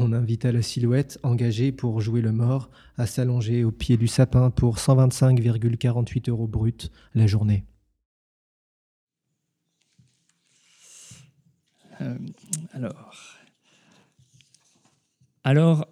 [0.04, 4.50] On invita la silhouette engagée pour jouer le mort à s'allonger au pied du sapin
[4.50, 7.66] pour 125,48 euros brut la journée.
[12.02, 12.18] Euh,
[12.74, 13.14] alors,
[15.44, 15.88] alors,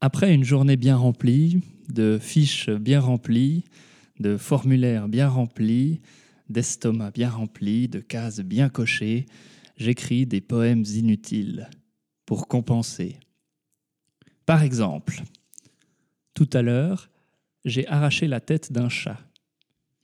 [0.00, 3.62] après une journée bien remplie, de fiches bien remplies,
[4.18, 6.00] de formulaires bien remplis,
[6.48, 9.26] d'estomac bien rempli, de cases bien cochées,
[9.76, 11.70] j'écris des poèmes inutiles
[12.26, 13.20] pour compenser.
[14.46, 15.22] Par exemple,
[16.34, 17.10] tout à l'heure,
[17.64, 19.18] j'ai arraché la tête d'un chat.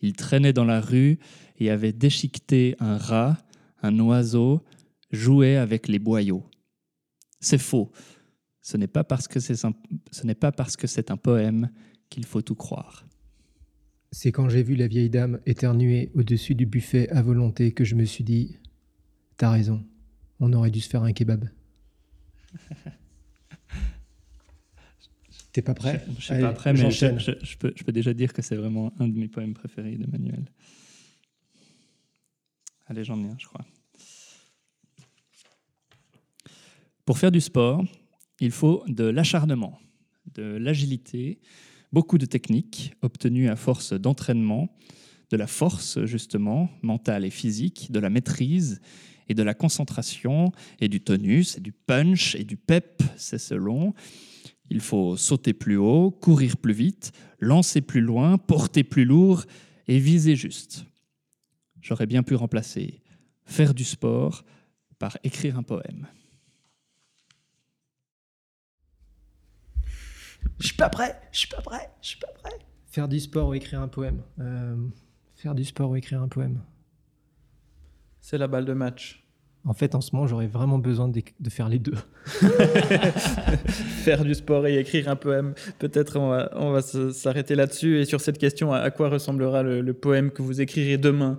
[0.00, 1.18] Il traînait dans la rue
[1.58, 3.36] et avait déchiqueté un rat,
[3.82, 4.62] un oiseau,
[5.10, 6.44] jouait avec les boyaux.
[7.40, 7.90] C'est faux.
[8.60, 9.72] Ce n'est pas parce que c'est un,
[10.10, 11.70] ce n'est pas parce que c'est un poème
[12.10, 13.06] qu'il faut tout croire.
[14.12, 17.94] C'est quand j'ai vu la vieille dame éternuer au-dessus du buffet à volonté que je
[17.94, 18.58] me suis dit
[19.36, 19.84] T'as raison,
[20.40, 21.48] on aurait dû se faire un kebab.
[25.52, 26.04] T'es pas prêt?
[26.06, 28.32] Je ne suis Allez, pas prêt, mais je, je- je peux, je peux déjà dire
[28.32, 30.44] que c'est vraiment un de mes poèmes préférés d'Emmanuel.
[32.86, 33.64] Allez, j'en ai un, je crois.
[37.04, 37.84] Pour faire du sport,
[38.40, 39.78] il faut de l'acharnement,
[40.34, 41.40] de l'agilité,
[41.92, 44.76] beaucoup de techniques obtenues à force d'entraînement,
[45.30, 48.80] de la force justement mentale et physique, de la maîtrise
[49.28, 53.94] et de la concentration et du tonus et du punch et du pep, c'est selon.
[54.70, 59.44] Il faut sauter plus haut, courir plus vite, lancer plus loin, porter plus lourd
[59.86, 60.84] et viser juste.
[61.80, 63.00] J'aurais bien pu remplacer
[63.44, 64.44] faire du sport
[64.98, 66.06] par écrire un poème.
[70.60, 72.58] Je suis pas prêt, je suis pas prêt, je suis pas prêt.
[72.86, 74.88] Faire du sport ou écrire un poème Euh,
[75.36, 76.60] Faire du sport ou écrire un poème
[78.20, 79.24] C'est la balle de match.
[79.68, 81.92] En fait, en ce moment, j'aurais vraiment besoin de faire les deux.
[84.04, 85.52] Faire du sport et écrire un poème.
[85.78, 89.08] Peut-être on va, on va se- s'arrêter là-dessus et sur cette question à, à quoi
[89.10, 91.38] ressemblera le, le poème que vous écrirez demain?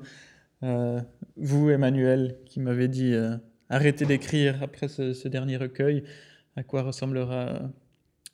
[0.62, 1.00] Euh,
[1.38, 3.36] vous, Emmanuel, qui m'avez dit euh,
[3.70, 6.04] arrêtez d'écrire après ce, ce dernier recueil,
[6.56, 7.60] à quoi ressemblera euh,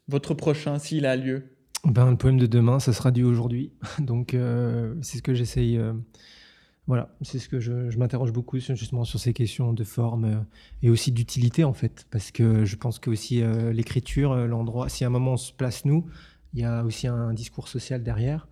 [0.07, 1.43] votre prochain s'il a lieu?
[1.85, 3.71] Ben, le poème de demain, ça sera du aujourd'hui.
[3.99, 5.79] Donc, euh, c'est ce que j'essaye.
[6.87, 10.37] Voilà, c'est ce que je, m'interroge beaucoup sur- justement sur ces questions de forme euh,
[10.83, 14.87] et aussi d'utilité en fait, parce que je pense que aussi euh, l'écriture, euh, l'endroit,
[14.87, 16.05] si à un moment on se place nous,
[16.53, 18.47] il y a aussi un discours social derrière.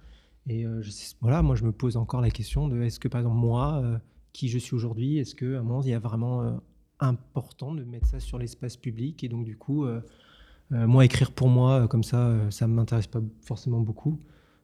[0.47, 3.37] Et je voilà, moi je me pose encore la question de est-ce que par exemple
[3.37, 3.81] moi,
[4.33, 6.59] qui je suis aujourd'hui, est-ce qu'à un moment il y a vraiment
[6.99, 9.87] important de mettre ça sur l'espace public et donc du coup.
[10.69, 14.19] moi, écrire pour moi, comme ça, ça ne m'intéresse pas forcément beaucoup.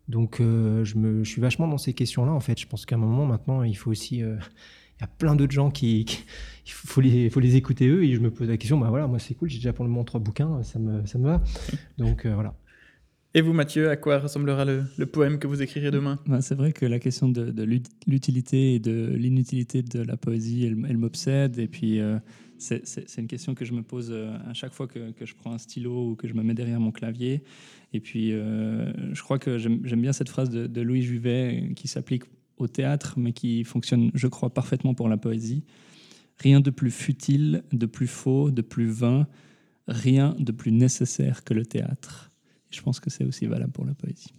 [0.09, 2.59] Donc, euh, je, me, je suis vachement dans ces questions-là, en fait.
[2.59, 4.23] Je pense qu'à un moment, maintenant, il faut aussi...
[4.23, 4.35] euh,
[4.97, 6.03] Il y a plein d'autres gens qui...
[6.05, 6.25] qui-
[6.65, 8.03] il faut les, faut les écouter, eux.
[8.03, 9.89] Et je me pose la question, bah voilà, moi, c'est cool, j'ai déjà pour le
[9.89, 11.43] moment trois bouquins, ça me, ça me va.
[11.97, 12.55] Donc, euh, voilà.
[13.35, 16.17] Et vous, Mathieu, à quoi ressemblera le, poème que vous écrirez demain?
[16.25, 17.63] Ben, C'est vrai que la question de,
[18.07, 21.59] l'utilité et de l'inutilité de la poésie, elle, m'obsède.
[21.59, 22.17] Et puis, euh,
[22.59, 25.57] c'est une question que je me pose euh, à chaque fois que, je prends un
[25.57, 27.43] stylo ou que je me mets derrière mon clavier.
[27.93, 31.87] Et puis, euh, je crois que j'aime bien cette phrase de, de Louis Juvet qui
[31.87, 32.23] s'applique
[32.57, 35.63] au théâtre, mais qui fonctionne, je crois, parfaitement pour la poésie.
[36.37, 39.27] Rien de plus futile, de plus faux, de plus vain,
[39.87, 42.29] rien de plus nécessaire que le théâtre
[42.69, 44.33] je pense que c'est aussi valable pour la poésie.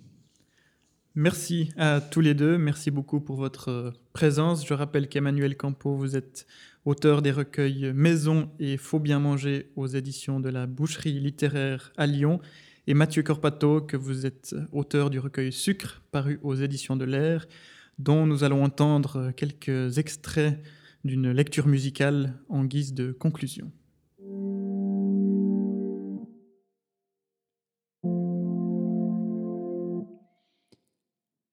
[1.16, 2.56] Merci à tous les deux.
[2.56, 4.64] Merci beaucoup pour votre euh, présence.
[4.64, 6.46] Je rappelle qu'Emmanuel Campo, vous êtes
[6.84, 12.06] auteur des recueils Maison et Faut bien manger aux éditions de la Boucherie littéraire à
[12.06, 12.40] Lyon.
[12.86, 17.48] Et Mathieu Corpato, que vous êtes auteur du recueil Sucre, paru aux éditions de l'Air,
[17.98, 20.62] dont nous allons entendre quelques extraits
[21.04, 23.72] d'une lecture musicale en guise de conclusion.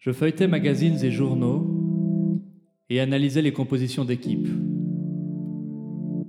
[0.07, 1.67] Je feuilletais magazines et journaux
[2.89, 4.47] et analysais les compositions d'équipes.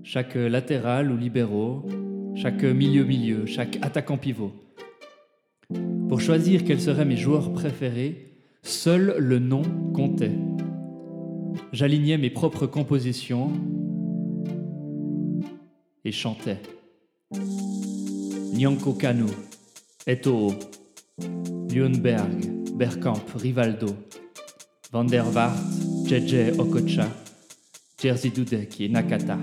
[0.03, 1.85] Chaque latéral ou libéraux,
[2.35, 4.51] chaque milieu-milieu, chaque attaquant-pivot.
[6.09, 8.33] Pour choisir quels seraient mes joueurs préférés,
[8.65, 9.63] seul le nom
[9.95, 10.35] comptait.
[11.73, 13.53] J'alignais mes propres compositions
[16.05, 16.59] et chantais.
[18.55, 19.27] Nyanko Kanu,
[20.05, 20.53] Eto'o,
[21.73, 23.89] Lundberg, Bergkamp, Rivaldo,
[24.93, 25.57] Van der Vaart,
[26.05, 27.09] JJ Okocha,
[28.01, 29.37] Jerzy Dudek et Nakata.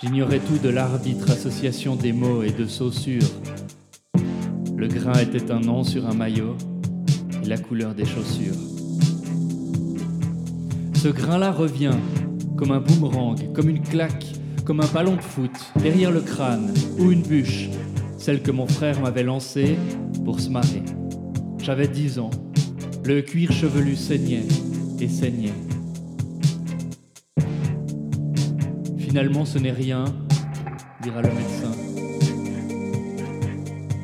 [0.00, 3.22] J'ignorais tout de l'arbitre association des mots et de saussures.
[4.76, 6.56] Le grain était un nom sur un maillot
[7.44, 8.58] et la couleur des chaussures.
[10.94, 11.94] Ce grain-là revient
[12.56, 14.26] comme un boomerang, comme une claque,
[14.64, 17.68] comme un ballon de foot, derrière le crâne, ou une bûche,
[18.18, 19.78] celle que mon frère m'avait lancée
[20.26, 20.82] pour se marrer.
[21.58, 22.30] J'avais dix ans.
[23.04, 24.42] Le cuir chevelu saignait
[24.98, 25.54] et saignait.
[28.98, 30.04] Finalement, ce n'est rien,
[31.00, 31.70] dira le médecin.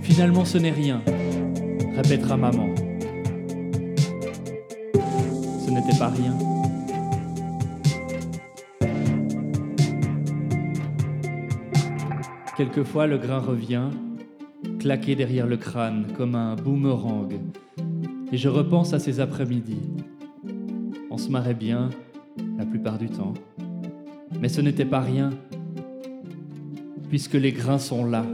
[0.02, 1.02] Finalement, ce n'est rien,
[1.96, 2.72] répétera maman.
[4.94, 6.38] Ce n'était pas rien.
[12.56, 13.90] Quelquefois, le grain revient
[14.82, 17.32] claqué derrière le crâne comme un boomerang.
[18.32, 19.78] Et je repense à ces après-midi.
[21.08, 21.88] On se marrait bien
[22.58, 23.32] la plupart du temps.
[24.40, 25.30] Mais ce n'était pas rien,
[27.10, 28.26] puisque les grains sont là.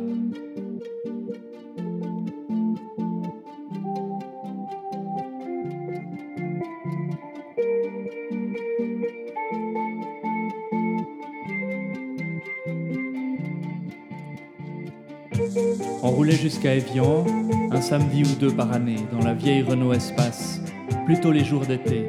[16.38, 17.26] Jusqu'à Evian,
[17.70, 20.60] un samedi ou deux par année, dans la vieille Renault Espace,
[21.04, 22.08] plutôt les jours d'été.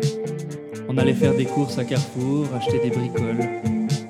[0.88, 3.50] On allait faire des courses à Carrefour, acheter des bricoles,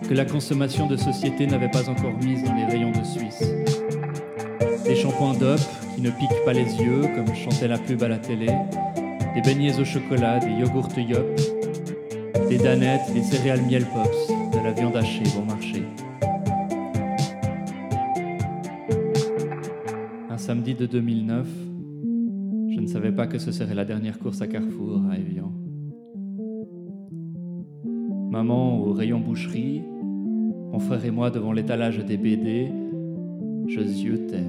[0.07, 3.43] que la consommation de société n'avait pas encore mises dans les rayons de Suisse.
[4.83, 5.59] Des shampoings d'op
[5.95, 8.47] qui ne piquent pas les yeux, comme chantait la pub à la télé,
[9.35, 11.39] des beignets au chocolat, des yogourts yop,
[12.49, 15.83] des danettes, des céréales miel pops, de la viande hachée bon marché.
[20.49, 21.47] Samedi de 2009,
[22.71, 25.53] je ne savais pas que ce serait la dernière course à Carrefour à Evian.
[28.31, 29.83] Maman au rayon boucherie,
[30.71, 32.71] mon frère et moi devant l'étalage des BD,
[33.67, 34.47] je ziotais.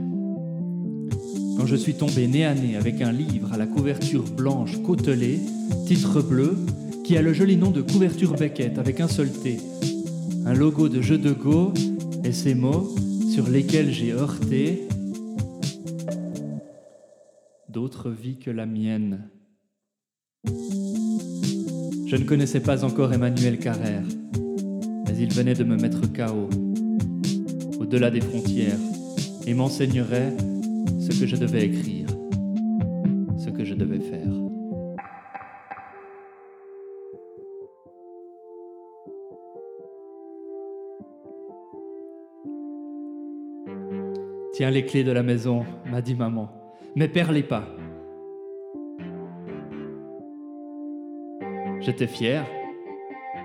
[1.58, 5.38] Quand je suis tombé nez à nez avec un livre à la couverture blanche côtelée,
[5.84, 6.56] titre bleu,
[7.04, 9.58] qui a le joli nom de couverture Beckett avec un seul T,
[10.46, 11.74] un logo de jeu de go
[12.24, 12.88] et ces mots
[13.34, 14.88] sur lesquels j'ai heurté
[17.70, 19.30] d'autres vies que la mienne.
[20.44, 24.02] Je ne connaissais pas encore Emmanuel Carrère,
[25.06, 26.50] mais il venait de me mettre KO,
[27.78, 28.78] au-delà des frontières,
[29.46, 30.36] et m'enseignerait
[30.98, 32.08] ce que je devais écrire,
[33.38, 34.28] ce que je devais faire.
[44.54, 46.59] Tiens les clés de la maison, m'a dit maman
[46.94, 47.68] mais perlez pas.
[51.80, 52.44] J'étais fier.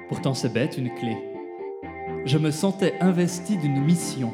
[0.10, 1.18] Pourtant c'est bête, une clé.
[2.26, 4.34] Je me sentais investi d'une mission.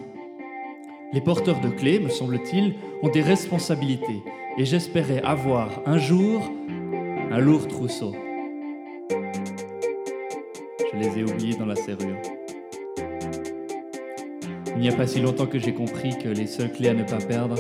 [1.14, 4.24] Les porteurs de clés, me semble-t-il, ont des responsabilités
[4.58, 6.42] et j'espérais avoir un jour
[7.32, 8.14] un lourd trousseau.
[10.94, 12.18] Je les ai oubliés dans la serrure.
[14.76, 17.04] Il n'y a pas si longtemps que j'ai compris que les seules clés à ne
[17.04, 17.56] pas perdre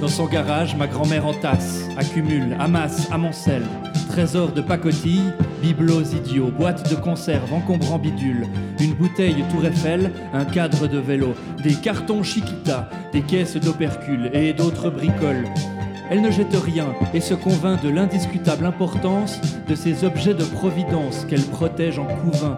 [0.00, 3.66] Dans son garage, ma grand-mère entasse, accumule, amasse, amoncelle.
[4.08, 8.46] Trésor de pacotille, bibelots idiots, boîtes de conserve, encombrants bidules,
[8.80, 14.52] une bouteille Tour Eiffel, un cadre de vélo, des cartons Chiquita, des caisses d'opercules et
[14.52, 15.44] d'autres bricoles.
[16.10, 21.24] Elle ne jette rien et se convainc de l'indiscutable importance de ces objets de providence
[21.26, 22.56] qu'elle protège en couvain.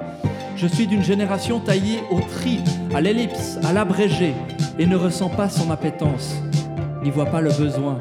[0.57, 2.61] Je suis d'une génération taillée au tri,
[2.95, 4.35] à l'ellipse, à l'abrégé,
[4.79, 6.37] et ne ressens pas son appétence
[7.03, 8.01] n'y voit pas le besoin.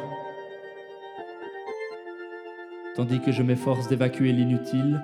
[2.96, 5.02] Tandis que je m'efforce d'évacuer l'inutile,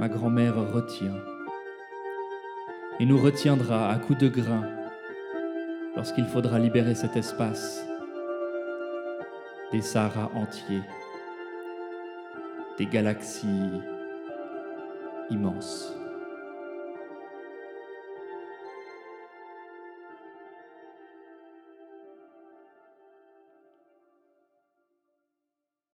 [0.00, 1.14] ma grand-mère retient.
[2.98, 4.64] Et nous retiendra à coups de grain
[5.96, 7.86] lorsqu'il faudra libérer cet espace
[9.72, 10.82] des Saharas entiers,
[12.78, 13.70] des galaxies
[15.30, 15.92] immenses.